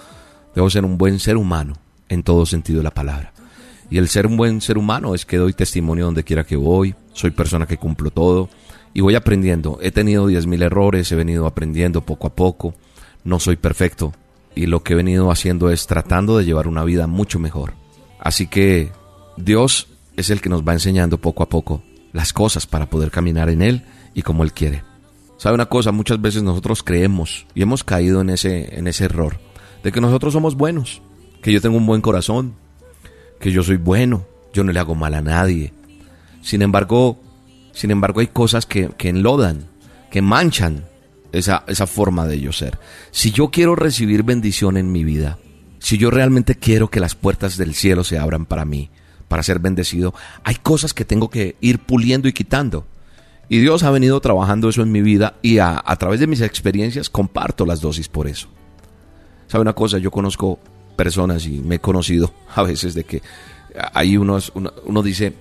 [0.58, 1.74] debo ser un buen ser humano
[2.08, 3.32] en todo sentido de la palabra.
[3.90, 6.96] Y el ser un buen ser humano es que doy testimonio donde quiera que voy,
[7.12, 8.48] soy persona que cumplo todo
[8.92, 9.78] y voy aprendiendo.
[9.80, 12.74] He tenido diez mil errores, he venido aprendiendo poco a poco,
[13.22, 14.12] no soy perfecto
[14.56, 17.74] y lo que he venido haciendo es tratando de llevar una vida mucho mejor.
[18.18, 18.90] Así que
[19.36, 23.48] Dios es el que nos va enseñando poco a poco las cosas para poder caminar
[23.48, 24.82] en Él y como Él quiere.
[25.36, 25.92] ¿Sabe una cosa?
[25.92, 29.38] Muchas veces nosotros creemos y hemos caído en ese, en ese error
[29.82, 31.02] de que nosotros somos buenos,
[31.42, 32.54] que yo tengo un buen corazón,
[33.40, 35.72] que yo soy bueno, yo no le hago mal a nadie.
[36.42, 37.18] Sin embargo,
[37.72, 39.66] sin embargo hay cosas que, que enlodan,
[40.10, 40.84] que manchan
[41.32, 42.78] esa, esa forma de yo ser.
[43.10, 45.38] Si yo quiero recibir bendición en mi vida,
[45.78, 48.90] si yo realmente quiero que las puertas del cielo se abran para mí,
[49.28, 52.86] para ser bendecido, hay cosas que tengo que ir puliendo y quitando.
[53.48, 57.08] Y Dios ha venido trabajando eso en mi vida y a, través de mis experiencias
[57.08, 58.48] comparto las dosis por eso.
[59.48, 59.98] ¿Sabe una cosa?
[59.98, 60.58] Yo conozco
[60.96, 63.22] personas y me he conocido a veces de que
[64.18, 65.32] unos, uno, uno dice,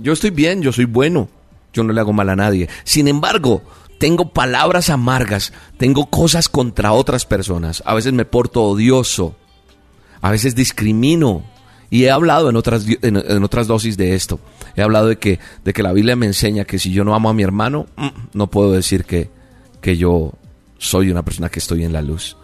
[0.00, 1.28] yo estoy bien, yo soy bueno,
[1.72, 2.68] yo no le hago mal a nadie.
[2.84, 3.62] Sin embargo,
[3.98, 9.36] tengo palabras amargas, tengo cosas contra otras personas, a veces me porto odioso,
[10.20, 11.44] a veces discrimino.
[11.88, 14.40] Y he hablado en otras, en otras dosis de esto.
[14.74, 17.30] He hablado de que, de que la Biblia me enseña que si yo no amo
[17.30, 19.30] a mi hermano, mm, no puedo decir que,
[19.80, 20.32] que yo
[20.78, 22.36] soy una persona que estoy en la luz.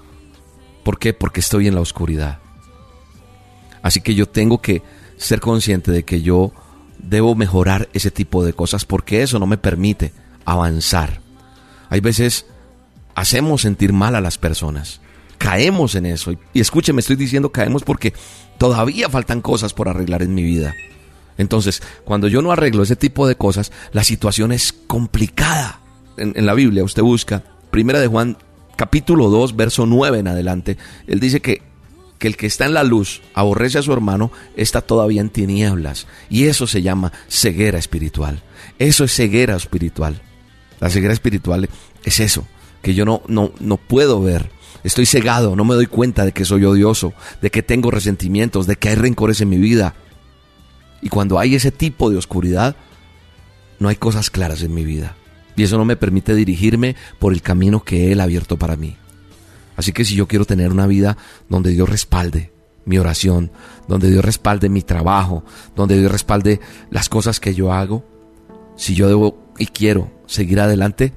[0.83, 1.13] ¿Por qué?
[1.15, 2.39] Porque estoy en la oscuridad.
[3.83, 4.83] Así que yo tengo que
[5.17, 6.53] ser consciente de que yo
[6.99, 10.13] debo mejorar ese tipo de cosas porque eso no me permite
[10.45, 11.21] avanzar.
[11.91, 12.47] Hay veces
[13.15, 15.01] hacemos sentir mal a las personas.
[15.39, 16.33] Caemos en eso.
[16.53, 18.15] Y, escúcheme, estoy diciendo caemos porque
[18.59, 20.75] todavía faltan cosas por arreglar en mi vida.
[21.39, 25.81] Entonces, cuando yo no arreglo ese tipo de cosas, la situación es complicada.
[26.17, 28.37] En, la Biblia usted busca, Primera de Juan,
[28.83, 31.63] capítulo 2, verso 9 en adelante, él dice que,
[32.19, 36.09] que el que está en la luz aborrece a su hermano, está todavía en tinieblas.
[36.29, 38.43] Y eso se llama ceguera espiritual.
[38.81, 40.21] Eso es ceguera espiritual.
[40.81, 41.69] La ceguera espiritual
[42.03, 42.45] es eso,
[42.83, 44.51] que yo no, no, no puedo ver.
[44.83, 48.75] Estoy cegado, no me doy cuenta de que soy odioso, de que tengo resentimientos, de
[48.75, 49.95] que hay rencores en mi vida,
[51.01, 52.75] y cuando hay ese tipo de oscuridad,
[53.79, 55.15] no hay cosas claras en mi vida.
[55.57, 58.97] Y eso no me permite dirigirme por el camino que Él ha abierto para mí.
[59.77, 61.17] Así que si yo quiero tener una vida
[61.49, 62.53] donde Dios respalde
[62.85, 63.51] mi oración,
[63.89, 65.45] donde Dios respalde mi trabajo,
[65.77, 66.61] donde Dios respalde
[66.91, 68.05] las cosas que yo hago,
[68.77, 71.13] si yo debo y quiero seguir adelante,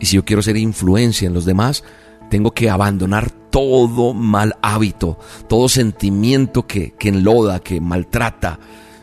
[0.00, 1.84] y si yo quiero ser influencia en los demás,
[2.30, 8.60] tengo que abandonar todo mal hábito, todo sentimiento que, que enloda, que maltrata,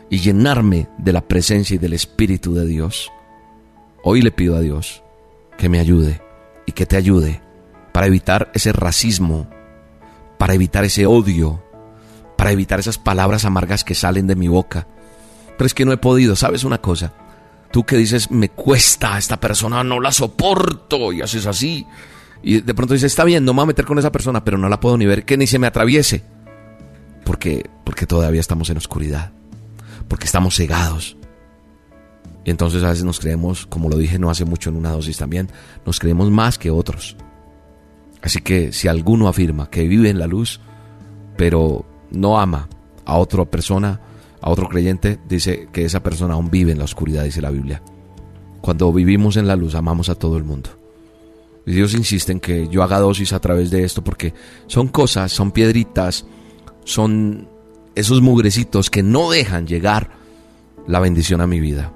[0.08, 3.10] y llenarme de la presencia y del Espíritu de Dios.
[4.08, 5.02] Hoy le pido a Dios
[5.58, 6.22] que me ayude
[6.64, 7.42] y que te ayude
[7.92, 9.50] para evitar ese racismo,
[10.38, 11.60] para evitar ese odio,
[12.36, 14.86] para evitar esas palabras amargas que salen de mi boca.
[15.58, 17.14] Pero es que no he podido, ¿sabes una cosa?
[17.72, 21.84] Tú que dices, me cuesta, esta persona no la soporto y haces así.
[22.44, 24.56] Y de pronto dices, está bien, no me voy a meter con esa persona, pero
[24.56, 26.22] no la puedo ni ver, que ni se me atraviese.
[27.24, 29.32] Porque, porque todavía estamos en oscuridad
[30.08, 31.16] porque estamos cegados.
[32.46, 35.18] Y entonces a veces nos creemos, como lo dije no hace mucho en una dosis
[35.18, 35.50] también,
[35.84, 37.16] nos creemos más que otros.
[38.22, 40.60] Así que si alguno afirma que vive en la luz,
[41.36, 42.68] pero no ama
[43.04, 44.00] a otra persona,
[44.40, 47.82] a otro creyente, dice que esa persona aún vive en la oscuridad, dice la Biblia.
[48.60, 50.70] Cuando vivimos en la luz, amamos a todo el mundo.
[51.66, 54.32] Y Dios insiste en que yo haga dosis a través de esto porque
[54.68, 56.26] son cosas, son piedritas,
[56.84, 57.48] son
[57.96, 60.10] esos mugrecitos que no dejan llegar
[60.86, 61.92] la bendición a mi vida.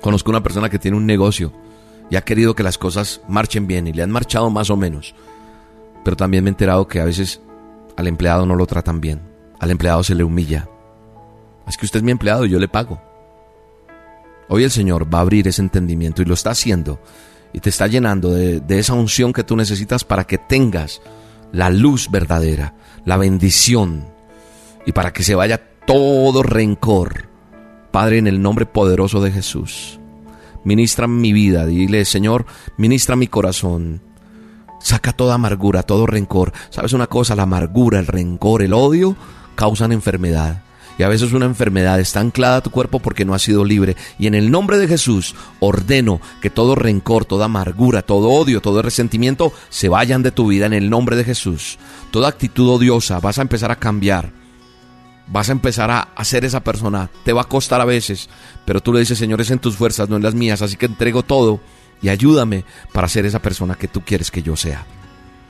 [0.00, 1.52] Conozco una persona que tiene un negocio
[2.10, 5.14] y ha querido que las cosas marchen bien y le han marchado más o menos.
[6.04, 7.40] Pero también me he enterado que a veces
[7.96, 9.20] al empleado no lo tratan bien.
[9.58, 10.68] Al empleado se le humilla.
[11.66, 13.00] Es que usted es mi empleado y yo le pago.
[14.48, 17.00] Hoy el Señor va a abrir ese entendimiento y lo está haciendo
[17.52, 21.00] y te está llenando de, de esa unción que tú necesitas para que tengas
[21.52, 24.06] la luz verdadera, la bendición
[24.84, 27.28] y para que se vaya todo rencor.
[27.96, 29.98] Padre, en el nombre poderoso de Jesús,
[30.64, 32.44] ministra mi vida, dile, Señor,
[32.76, 34.02] ministra mi corazón.
[34.82, 36.52] Saca toda amargura, todo rencor.
[36.68, 37.34] ¿Sabes una cosa?
[37.34, 39.16] La amargura, el rencor, el odio
[39.54, 40.62] causan enfermedad.
[40.98, 43.96] Y a veces una enfermedad está anclada a tu cuerpo porque no ha sido libre.
[44.18, 48.82] Y en el nombre de Jesús ordeno que todo rencor, toda amargura, todo odio, todo
[48.82, 51.78] resentimiento se vayan de tu vida en el nombre de Jesús.
[52.10, 54.45] Toda actitud odiosa vas a empezar a cambiar.
[55.28, 57.10] Vas a empezar a hacer esa persona.
[57.24, 58.28] Te va a costar a veces,
[58.64, 60.62] pero tú le dices, Señor, es en tus fuerzas, no en las mías.
[60.62, 61.60] Así que entrego todo
[62.00, 64.84] y ayúdame para ser esa persona que tú quieres que yo sea.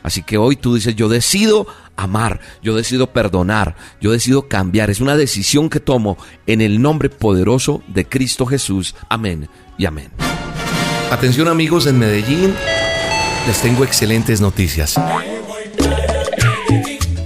[0.03, 4.89] Así que hoy tú dices, yo decido amar, yo decido perdonar, yo decido cambiar.
[4.89, 8.95] Es una decisión que tomo en el nombre poderoso de Cristo Jesús.
[9.09, 10.11] Amén y amén.
[11.11, 12.55] Atención amigos en Medellín,
[13.49, 14.97] les tengo excelentes noticias.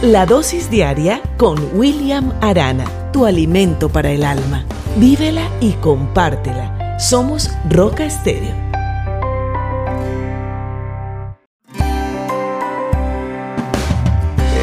[0.01, 4.65] La dosis diaria con William Arana, tu alimento para el alma.
[4.97, 6.97] Vívela y compártela.
[6.99, 8.70] Somos Roca Estéreo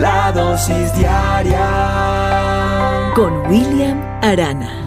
[0.00, 1.60] La dosis diaria
[3.14, 4.82] con William Arana.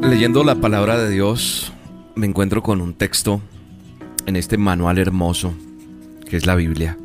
[0.00, 1.72] Leyendo la palabra de Dios,
[2.14, 3.40] me encuentro con un texto
[4.26, 5.54] en este manual hermoso
[6.28, 6.96] que es la Biblia.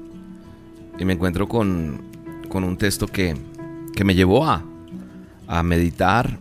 [1.00, 2.04] Y me encuentro con,
[2.50, 3.36] con un texto que,
[3.96, 4.64] que me llevó a,
[5.48, 6.38] a meditar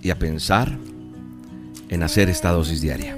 [0.00, 0.78] y a pensar
[1.90, 3.14] en hacer esta dosis diaria,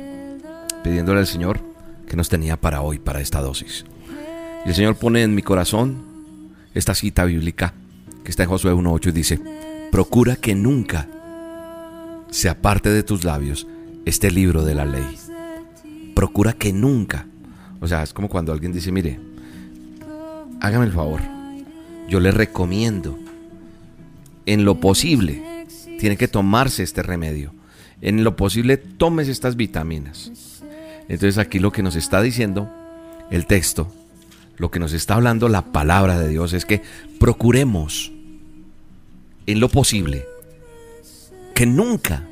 [0.82, 1.60] pidiéndole al Señor
[2.08, 3.84] que nos tenía para hoy, para esta dosis.
[4.66, 6.13] Y el Señor pone en mi corazón
[6.74, 7.72] esta cita bíblica
[8.24, 9.40] que está en Josué 1.8 y dice,
[9.90, 11.08] procura que nunca
[12.30, 13.66] se aparte de tus labios
[14.04, 15.16] este libro de la ley.
[16.14, 17.26] Procura que nunca.
[17.80, 19.20] O sea, es como cuando alguien dice, mire,
[20.60, 21.20] hágame el favor,
[22.08, 23.18] yo le recomiendo,
[24.46, 25.66] en lo posible,
[25.98, 27.52] tiene que tomarse este remedio.
[28.00, 30.32] En lo posible, tomes estas vitaminas.
[31.08, 32.70] Entonces aquí lo que nos está diciendo
[33.30, 33.92] el texto
[34.56, 36.82] lo que nos está hablando la palabra de Dios es que
[37.18, 38.12] procuremos
[39.46, 40.26] en lo posible
[41.54, 42.24] que nunca,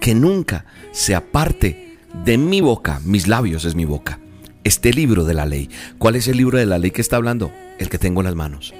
[0.00, 4.18] que nunca se aparte de mi boca, mis labios es mi boca,
[4.64, 5.68] este libro de la ley.
[5.98, 7.52] ¿Cuál es el libro de la ley que está hablando?
[7.78, 8.74] El que tengo en las manos.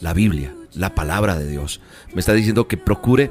[0.00, 1.80] La Biblia, la palabra de Dios.
[2.14, 3.30] Me está diciendo que procure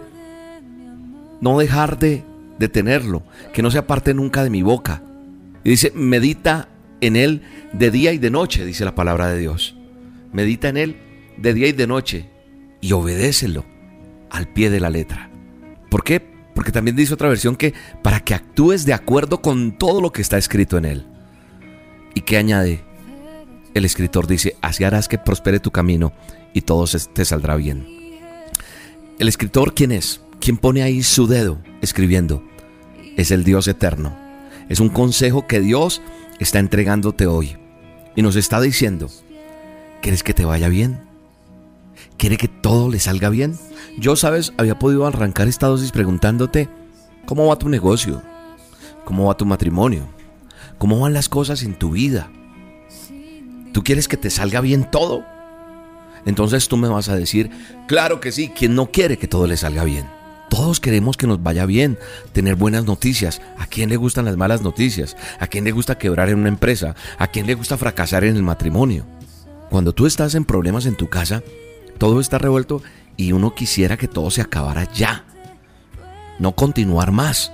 [1.42, 2.24] no dejar de,
[2.58, 5.02] de tenerlo, que no se aparte nunca de mi boca.
[5.64, 6.68] Y dice, medita
[7.02, 7.42] en él
[7.74, 9.76] de día y de noche, dice la palabra de Dios.
[10.32, 10.98] Medita en él
[11.38, 12.30] de día y de noche
[12.82, 13.66] y obedécelo
[14.30, 15.30] al pie de la letra.
[15.90, 16.22] ¿Por qué?
[16.54, 20.22] Porque también dice otra versión que para que actúes de acuerdo con todo lo que
[20.22, 21.08] está escrito en él.
[22.14, 22.84] ¿Y qué añade?
[23.74, 26.12] El escritor dice, así harás que prospere tu camino
[26.54, 27.88] y todo te saldrá bien.
[29.20, 30.22] El escritor, ¿quién es?
[30.40, 32.44] ¿Quién pone ahí su dedo escribiendo?
[33.18, 34.18] Es el Dios eterno.
[34.70, 36.02] Es un consejo que Dios
[36.39, 37.58] está entregándote hoy
[38.15, 39.10] y nos está diciendo,
[40.02, 41.02] ¿quieres que te vaya bien?
[42.17, 43.58] ¿Quiere que todo le salga bien?
[43.97, 46.69] Yo, sabes, había podido arrancar esta dosis preguntándote,
[47.25, 48.21] ¿cómo va tu negocio?
[49.06, 50.08] ¿Cómo va tu matrimonio?
[50.78, 52.32] ¿Cómo van las cosas en tu vida?
[53.73, 55.23] ¿Tú quieres que te salga bien todo?
[56.25, 57.49] Entonces tú me vas a decir,
[57.88, 60.19] claro que sí, ¿quién no quiere que todo le salga bien?
[60.50, 62.00] Todos queremos que nos vaya bien,
[62.34, 63.42] tener buenas noticias.
[63.58, 65.16] ¿A quién le gustan las malas noticias?
[65.40, 66.96] ¿A quién le gusta quebrar en una empresa?
[67.18, 69.06] ¿A quién le gusta fracasar en el matrimonio?
[69.69, 71.44] Cuando tú estás en problemas en tu casa,
[72.00, 72.82] todo está revuelto
[73.15, 75.26] y uno quisiera que todo se acabara ya.
[76.40, 77.52] No continuar más,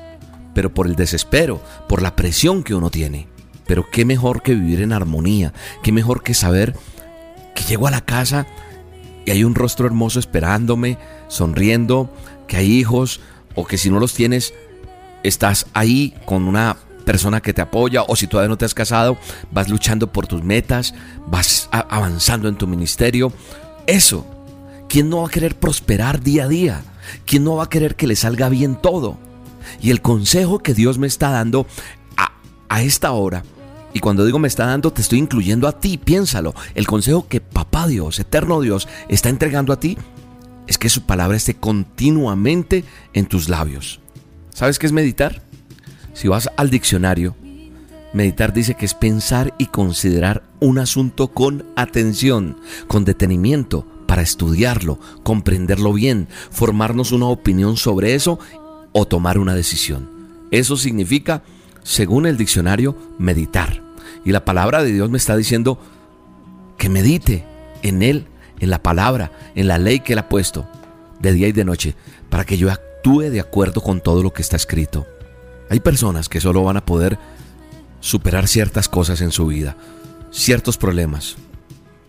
[0.53, 3.28] pero por el desespero, por la presión que uno tiene.
[3.67, 5.53] Pero qué mejor que vivir en armonía,
[5.84, 6.76] qué mejor que saber
[7.55, 8.47] que llego a la casa
[9.26, 10.97] y hay un rostro hermoso esperándome,
[11.28, 12.13] sonriendo,
[12.47, 13.19] que hay hijos
[13.55, 14.53] o que si no los tienes,
[15.23, 19.17] estás ahí con una persona que te apoya o si todavía no te has casado,
[19.51, 20.93] vas luchando por tus metas,
[21.27, 23.31] vas avanzando en tu ministerio.
[23.87, 24.25] Eso,
[24.89, 26.83] ¿quién no va a querer prosperar día a día?
[27.25, 29.17] ¿Quién no va a querer que le salga bien todo?
[29.81, 31.67] Y el consejo que Dios me está dando
[32.17, 32.33] a,
[32.69, 33.43] a esta hora,
[33.93, 36.53] y cuando digo me está dando, te estoy incluyendo a ti, piénsalo.
[36.73, 39.97] El consejo que Papá Dios, Eterno Dios, está entregando a ti
[40.68, 43.99] es que su palabra esté continuamente en tus labios.
[44.53, 45.41] ¿Sabes qué es meditar?
[46.13, 47.36] Si vas al diccionario,
[48.13, 52.57] meditar dice que es pensar y considerar un asunto con atención,
[52.88, 58.39] con detenimiento, para estudiarlo, comprenderlo bien, formarnos una opinión sobre eso
[58.93, 60.09] o tomar una decisión.
[60.51, 61.43] Eso significa,
[61.84, 63.84] según el diccionario, meditar.
[64.24, 65.80] Y la palabra de Dios me está diciendo
[66.78, 67.45] que medite
[67.82, 68.28] en Él,
[68.60, 70.68] en la palabra, en la ley que Él ha puesto,
[71.20, 71.95] de día y de noche,
[72.30, 75.06] para que yo actúe de acuerdo con todo lo que está escrito.
[75.70, 77.18] Hay personas que solo van a poder
[77.99, 79.76] superar ciertas cosas en su vida,
[80.32, 81.38] ciertos problemas.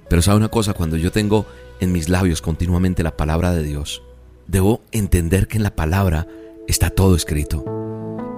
[0.09, 1.47] Pero sabe una cosa, cuando yo tengo
[1.81, 4.03] en mis labios continuamente la palabra de Dios,
[4.47, 6.27] debo entender que en la palabra
[6.69, 7.65] está todo escrito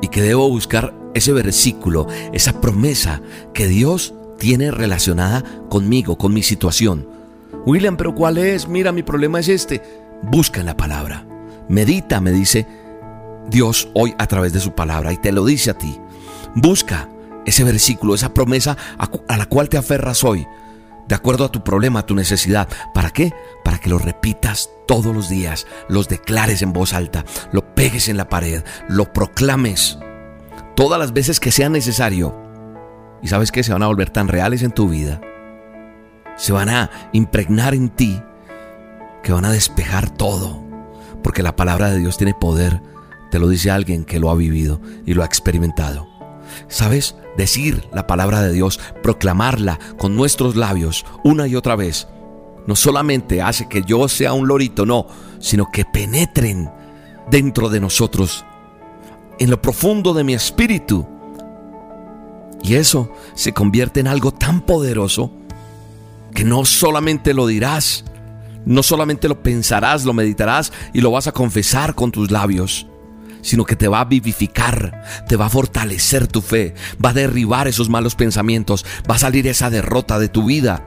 [0.00, 6.42] y que debo buscar ese versículo, esa promesa que Dios tiene relacionada conmigo, con mi
[6.42, 7.08] situación.
[7.68, 8.66] William, pero ¿cuál es?
[8.66, 9.82] Mira, mi problema es este.
[10.22, 11.26] Busca en la palabra.
[11.68, 12.66] Medita, me dice
[13.50, 16.00] Dios hoy a través de su palabra y te lo dice a ti.
[16.54, 17.10] Busca
[17.44, 20.46] ese versículo, esa promesa a, la cual te aferras hoy,
[21.08, 22.68] de acuerdo a tu problema, a tu necesidad.
[22.94, 23.34] ¿Para qué?
[23.64, 28.16] Para que lo repitas todos los días, los declares en voz alta, lo pegues en
[28.16, 29.98] la pared, lo proclames
[30.74, 32.34] todas las veces que sea necesario.
[33.20, 35.20] Y sabes que se van a volver tan reales en tu vida,
[36.38, 38.22] se van a impregnar en ti,
[39.22, 40.64] que van a despejar todo,
[41.22, 42.80] porque la palabra de Dios tiene poder
[43.30, 46.08] te lo dice alguien que lo ha vivido y lo ha experimentado.
[46.68, 47.16] ¿Sabes?
[47.36, 52.08] Decir la palabra de Dios, proclamarla con nuestros labios una y otra vez,
[52.66, 55.06] no solamente hace que yo sea un lorito, no,
[55.38, 56.70] sino que penetren
[57.30, 58.44] dentro de nosotros,
[59.38, 61.06] en lo profundo de mi espíritu.
[62.62, 65.30] Y eso se convierte en algo tan poderoso
[66.34, 68.04] que no solamente lo dirás,
[68.64, 72.86] no solamente lo pensarás, lo meditarás y lo vas a confesar con tus labios,
[73.40, 76.74] sino que te va a vivificar, te va a fortalecer tu fe,
[77.04, 80.86] va a derribar esos malos pensamientos, va a salir esa derrota de tu vida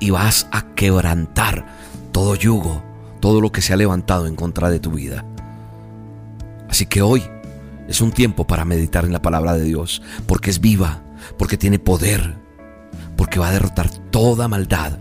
[0.00, 1.66] y vas a quebrantar
[2.12, 2.82] todo yugo,
[3.20, 5.24] todo lo que se ha levantado en contra de tu vida.
[6.68, 7.22] Así que hoy
[7.88, 11.02] es un tiempo para meditar en la palabra de Dios, porque es viva,
[11.36, 12.41] porque tiene poder,
[13.22, 14.98] porque va a derrotar toda maldad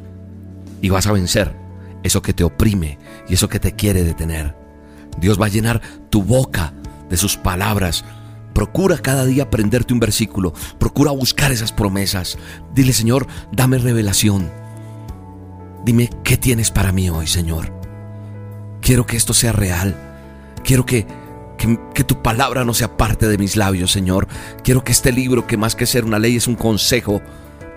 [0.80, 1.56] y vas a vencer
[2.04, 4.56] eso que te oprime y eso que te quiere detener.
[5.18, 6.72] Dios va a llenar tu boca
[7.10, 8.06] de sus palabras.
[8.54, 10.54] Procura cada día aprenderte un versículo.
[10.78, 12.38] Procura buscar esas promesas.
[12.76, 14.52] Dile, Señor, dame revelación.
[15.84, 17.74] Dime qué tienes para mí hoy, Señor.
[18.82, 19.96] Quiero que esto sea real.
[20.64, 21.08] Quiero que,
[21.58, 24.28] que, tu palabra no sea parte de mis labios, Señor.
[24.64, 27.20] Quiero que este libro, que más que ser una ley, es un consejo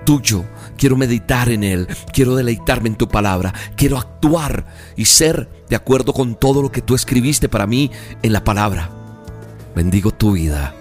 [0.05, 0.45] tuyo.
[0.77, 1.89] Quiero meditar en él.
[2.13, 3.53] Quiero deleitarme en tu palabra.
[3.77, 7.91] Quiero actuar y ser de acuerdo con todo lo que tú escribiste para mí
[8.23, 8.91] en la palabra.
[9.75, 10.75] Bendigo tu vida.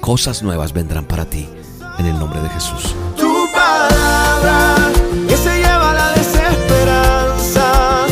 [0.00, 1.48] Cosas nuevas vendrán para ti.
[1.98, 2.94] En el nombre de Jesús.
[3.16, 4.76] Tu palabra
[5.28, 8.06] que se lleva la desesperanza.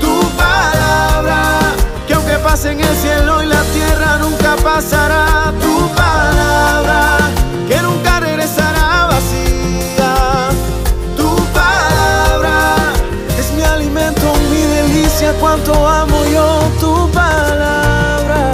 [0.00, 1.60] Tu palabra
[2.06, 5.31] que aunque pase en el cielo y la tierra nunca pasará.
[15.40, 18.52] Cuánto amo yo tu palabra.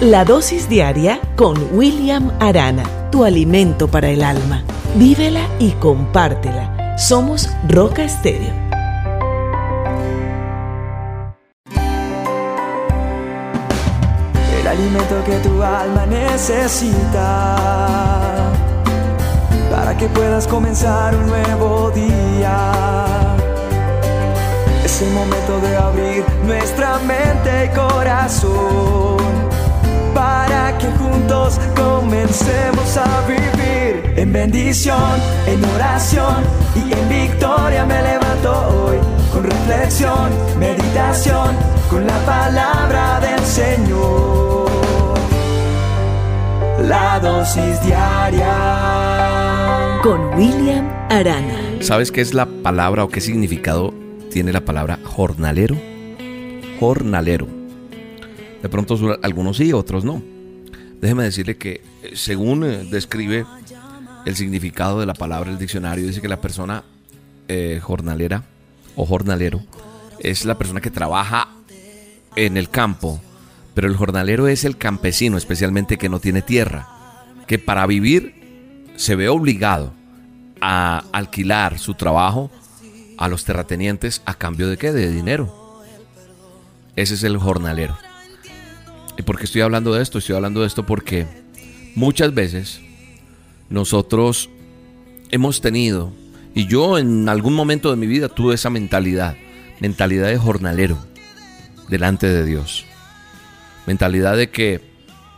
[0.00, 4.62] La dosis diaria con William Arana, tu alimento para el alma.
[4.96, 6.96] Vívela y compártela.
[6.98, 8.64] Somos Roca Estéreo.
[14.64, 17.56] el alimento que tu alma necesita
[19.70, 23.23] para que puedas comenzar un nuevo día.
[24.94, 29.18] Es el momento de abrir nuestra mente y corazón
[30.14, 36.44] para que juntos comencemos a vivir en bendición, en oración
[36.76, 38.98] y en victoria me levanto hoy
[39.32, 40.30] con reflexión,
[40.60, 41.56] meditación,
[41.90, 44.70] con la palabra del Señor.
[46.82, 48.48] La dosis diaria
[50.04, 51.78] Con William Arana.
[51.80, 54.03] ¿Sabes qué es la palabra o qué significado
[54.34, 55.80] tiene la palabra jornalero?
[56.80, 57.46] Jornalero.
[58.60, 60.20] De pronto algunos sí, otros no.
[61.00, 63.46] déjeme decirle que eh, según eh, describe
[64.26, 66.82] el significado de la palabra el diccionario, dice que la persona
[67.46, 68.42] eh, jornalera
[68.96, 69.62] o jornalero
[70.18, 71.50] es la persona que trabaja
[72.34, 73.20] en el campo,
[73.72, 76.88] pero el jornalero es el campesino, especialmente que no tiene tierra,
[77.46, 79.92] que para vivir se ve obligado
[80.60, 82.50] a alquilar su trabajo
[83.16, 84.92] a los terratenientes a cambio de qué?
[84.92, 85.82] De dinero.
[86.96, 87.96] Ese es el jornalero.
[89.16, 90.18] ¿Y por qué estoy hablando de esto?
[90.18, 91.26] Estoy hablando de esto porque
[91.94, 92.80] muchas veces
[93.68, 94.50] nosotros
[95.30, 96.12] hemos tenido,
[96.54, 99.36] y yo en algún momento de mi vida tuve esa mentalidad,
[99.80, 100.98] mentalidad de jornalero
[101.88, 102.84] delante de Dios.
[103.86, 104.80] Mentalidad de que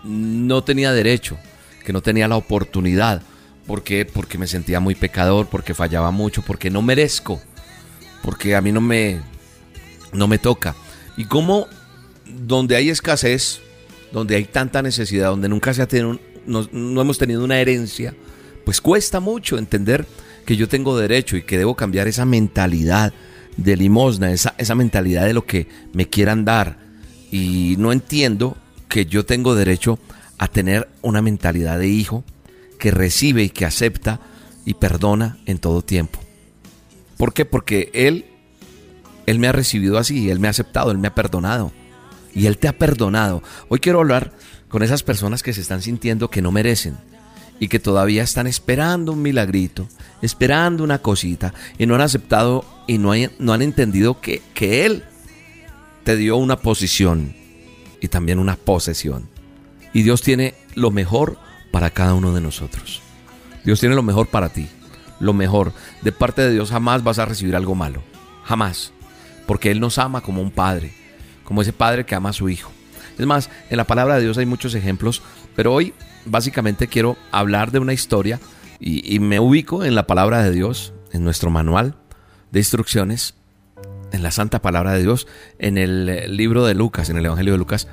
[0.04, 1.38] no tenía derecho,
[1.84, 3.22] que no tenía la oportunidad.
[3.66, 4.04] ¿Por qué?
[4.04, 7.40] Porque me sentía muy pecador, porque fallaba mucho, porque no merezco,
[8.22, 9.20] porque a mí no me,
[10.12, 10.74] no me toca.
[11.16, 11.66] Y como
[12.26, 13.60] donde hay escasez,
[14.12, 18.14] donde hay tanta necesidad, donde nunca se ha tenido, no, no hemos tenido una herencia,
[18.64, 20.06] pues cuesta mucho entender
[20.44, 23.12] que yo tengo derecho y que debo cambiar esa mentalidad
[23.56, 26.78] de limosna, esa, esa mentalidad de lo que me quieran dar.
[27.30, 28.56] Y no entiendo
[28.88, 29.98] que yo tengo derecho
[30.38, 32.24] a tener una mentalidad de hijo
[32.78, 34.20] que recibe y que acepta
[34.64, 36.25] y perdona en todo tiempo.
[37.16, 37.44] ¿Por qué?
[37.44, 38.26] Porque Él,
[39.26, 41.72] Él me ha recibido así, Él me ha aceptado, Él me ha perdonado.
[42.34, 43.42] Y Él te ha perdonado.
[43.68, 44.32] Hoy quiero hablar
[44.68, 46.96] con esas personas que se están sintiendo que no merecen
[47.58, 49.88] y que todavía están esperando un milagrito,
[50.20, 55.04] esperando una cosita y no han aceptado y no, no han entendido que, que Él
[56.04, 57.34] te dio una posición
[58.00, 59.28] y también una posesión.
[59.92, 61.38] Y Dios tiene lo mejor
[61.70, 63.00] para cada uno de nosotros.
[63.64, 64.68] Dios tiene lo mejor para ti.
[65.20, 65.72] Lo mejor.
[66.02, 68.02] De parte de Dios jamás vas a recibir algo malo.
[68.44, 68.92] Jamás.
[69.46, 70.92] Porque Él nos ama como un padre.
[71.44, 72.70] Como ese padre que ama a su hijo.
[73.18, 75.22] Es más, en la palabra de Dios hay muchos ejemplos.
[75.54, 75.94] Pero hoy
[76.24, 78.40] básicamente quiero hablar de una historia.
[78.78, 80.92] Y, me ubico en la palabra de Dios.
[81.12, 81.96] En nuestro manual
[82.50, 83.34] de instrucciones.
[84.12, 85.26] En la santa palabra de Dios.
[85.58, 87.08] En el libro de Lucas.
[87.08, 87.88] En el Evangelio de Lucas.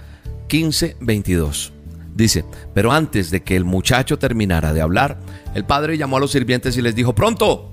[0.47, 1.72] 15, 22.
[2.15, 5.17] Dice, pero antes de que el muchacho terminara de hablar,
[5.55, 7.71] el padre llamó a los sirvientes y les dijo, pronto,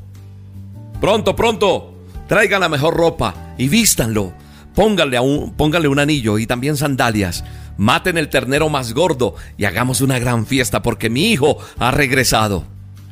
[1.01, 1.95] pronto, pronto,
[2.27, 4.33] traigan la mejor ropa y vístanlo,
[4.75, 7.45] pónganle, un, un anillo y también sandalias,
[7.77, 12.65] maten el ternero más gordo y hagamos una gran fiesta porque mi hijo ha regresado.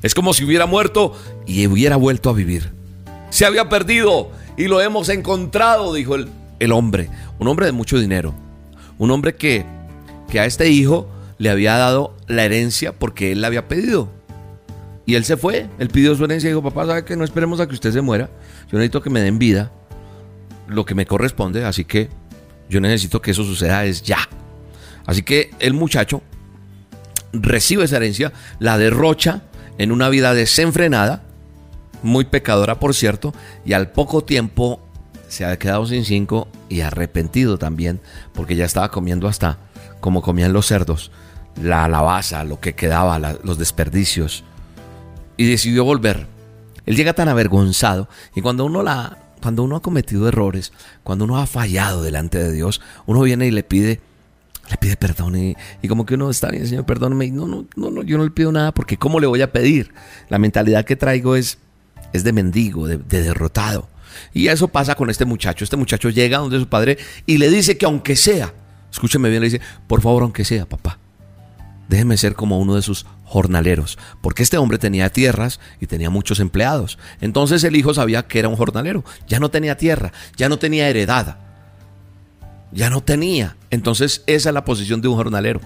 [0.03, 1.15] Es como si hubiera muerto
[1.47, 2.73] y hubiera vuelto a vivir.
[3.29, 7.99] Se había perdido y lo hemos encontrado, dijo el, el hombre, un hombre de mucho
[7.99, 8.35] dinero,
[8.97, 9.67] un hombre que,
[10.31, 11.09] que a este hijo
[11.39, 14.11] le había dado la herencia porque él la había pedido.
[15.07, 17.61] Y él se fue, él pidió su herencia y dijo, papá, ¿sabe que no esperemos
[17.61, 18.29] a que usted se muera?
[18.71, 19.73] Yo necesito que me den vida,
[20.67, 22.11] lo que me corresponde, así que
[22.69, 24.19] yo necesito que eso suceda es ya.
[25.07, 26.23] Así que el muchacho
[27.33, 29.45] recibe esa herencia, la derrocha
[29.79, 31.23] en una vida desenfrenada,
[32.03, 33.33] muy pecadora por cierto,
[33.65, 34.81] y al poco tiempo
[35.29, 38.01] se ha quedado sin cinco y arrepentido también,
[38.35, 39.59] porque ya estaba comiendo hasta
[40.01, 41.11] como comían los cerdos
[41.63, 44.45] la alabaza, lo que quedaba, los desperdicios,
[45.37, 46.27] y decidió volver.
[46.87, 50.73] Él llega tan avergonzado y cuando uno la cuando uno ha cometido errores,
[51.05, 54.01] cuando uno ha fallado delante de Dios, uno viene y le pide
[54.69, 55.57] le pide perdón y,
[55.89, 57.27] como que uno está bien, Señor, perdóname.
[57.27, 59.53] Y no, no, no, no, yo no le pido nada porque ¿cómo le voy a
[59.53, 59.95] pedir?
[60.29, 61.59] La mentalidad que traigo es,
[62.13, 63.89] es de mendigo, de, de derrotado.
[64.35, 65.65] Y eso pasa con este muchacho.
[65.65, 68.53] Este muchacho llega donde su padre y le dice que aunque sea,
[68.91, 70.99] escúcheme bien, le dice, por favor, aunque sea, papá,
[71.89, 76.41] déjeme ser como uno de sus jornaleros, porque este hombre tenía tierras y tenía muchos
[76.41, 76.99] empleados.
[77.21, 80.89] Entonces el hijo sabía que era un jornalero, ya no tenía tierra, ya no tenía
[80.89, 81.39] heredad,
[82.73, 83.57] ya no tenía.
[83.71, 85.61] Entonces esa es la posición de un jornalero.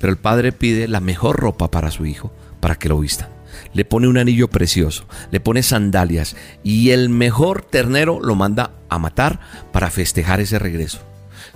[0.00, 3.28] Pero el padre pide la mejor ropa para su hijo, para que lo vistan.
[3.72, 8.98] Le pone un anillo precioso, le pone sandalias y el mejor ternero lo manda a
[8.98, 9.40] matar
[9.72, 11.00] para festejar ese regreso.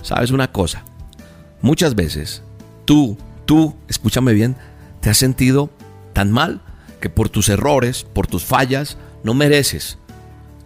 [0.01, 0.83] ¿Sabes una cosa?
[1.61, 2.41] Muchas veces
[2.85, 3.17] tú
[3.51, 4.55] tú, escúchame bien,
[5.01, 5.69] te has sentido
[6.13, 6.61] tan mal
[7.01, 9.97] que por tus errores, por tus fallas, no mereces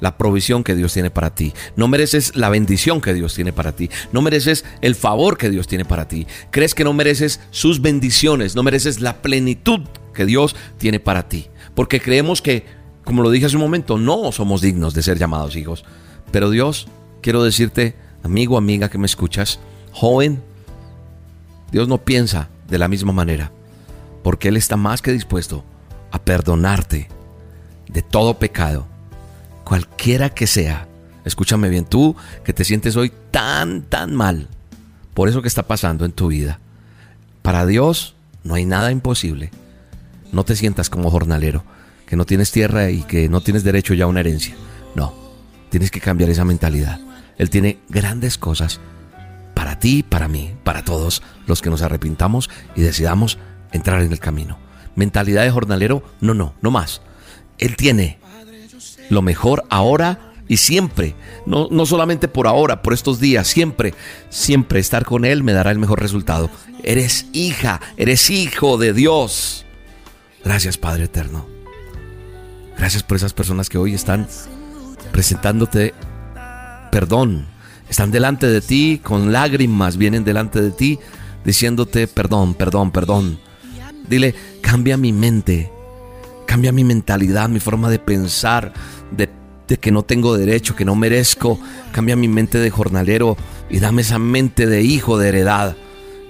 [0.02, 1.52] la provisión que Dios tiene para ti.
[1.76, 3.90] No mereces la bendición que Dios tiene para ti.
[4.12, 6.28] No mereces el favor que Dios tiene para ti.
[6.52, 8.56] Crees que no mereces sus bendiciones.
[8.56, 9.80] No mereces la plenitud
[10.14, 11.48] que Dios tiene para ti.
[11.74, 12.68] Porque creemos que,
[13.04, 15.86] como lo dije hace un momento, no somos dignos de ser llamados hijos.
[16.30, 16.88] Pero Dios,
[17.24, 19.60] quiero decirte, amigo, amiga que me escuchas,
[19.92, 20.44] joven,
[21.72, 23.52] Dios no piensa de la misma manera,
[24.24, 25.64] porque Él está más que dispuesto
[26.12, 27.10] a perdonarte
[27.88, 28.88] de todo pecado,
[29.64, 30.88] cualquiera que sea.
[31.26, 34.48] Escúchame bien, tú que te sientes hoy tan, tan mal
[35.16, 36.60] por eso que está pasando en tu vida.
[37.42, 39.50] Para Dios no hay nada imposible.
[40.32, 41.64] No te sientas como jornalero,
[42.06, 44.56] que no tienes tierra y que no tienes derecho ya a una herencia.
[44.94, 45.16] No,
[45.70, 47.00] tienes que cambiar esa mentalidad.
[47.38, 48.82] Él tiene grandes cosas
[49.56, 53.40] para ti, para mí, para todos los que nos arrepintamos y decidamos
[53.72, 54.60] entrar en el camino.
[54.96, 57.02] Mentalidad de jornalero, no, no, no más.
[57.58, 58.20] Él tiene
[59.10, 61.16] lo mejor ahora y siempre,
[61.48, 63.96] no, no solamente por ahora, por estos días, siempre,
[64.30, 66.52] siempre estar con Él me dará el mejor resultado.
[66.84, 69.66] Eres hija, eres hijo de Dios.
[70.44, 71.48] Gracias Padre Eterno.
[72.78, 74.28] Gracias por esas personas que hoy están
[75.12, 75.94] presentándote
[76.92, 77.55] perdón.
[77.90, 81.00] Están delante de ti con lágrimas, vienen delante de ti
[81.44, 83.40] diciéndote perdón, perdón, perdón.
[84.10, 85.72] Dile, cambia mi mente,
[86.46, 88.74] cambia mi mentalidad, mi forma de pensar,
[89.12, 89.30] de
[89.78, 91.60] que no tengo derecho, que no merezco.
[91.92, 93.38] Cambia mi mente de jornalero
[93.70, 95.76] y dame esa mente de hijo de heredad.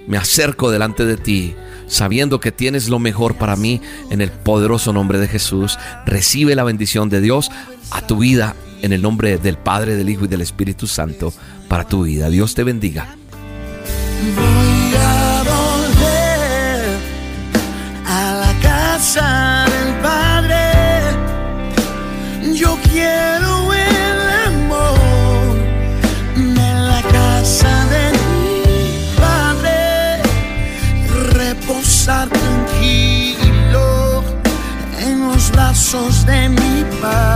[0.06, 1.54] Me acerco delante de ti,
[1.86, 3.80] sabiendo que tienes lo mejor para mí
[4.10, 5.78] en el poderoso nombre de Jesús.
[6.06, 7.50] Recibe la bendición de Dios
[7.90, 11.32] a tu vida en el nombre del Padre, del Hijo y del Espíritu Santo
[11.68, 12.28] para tu vida.
[12.30, 13.16] Dios te bendiga.
[14.34, 16.98] Voy a volver
[18.06, 20.56] a la casa del Padre.
[22.54, 25.56] Yo quiero el amor
[26.36, 28.62] de la casa de mi
[29.16, 30.22] Padre.
[31.32, 34.24] Reposar tranquilo
[34.98, 37.35] en los brazos de mi Padre.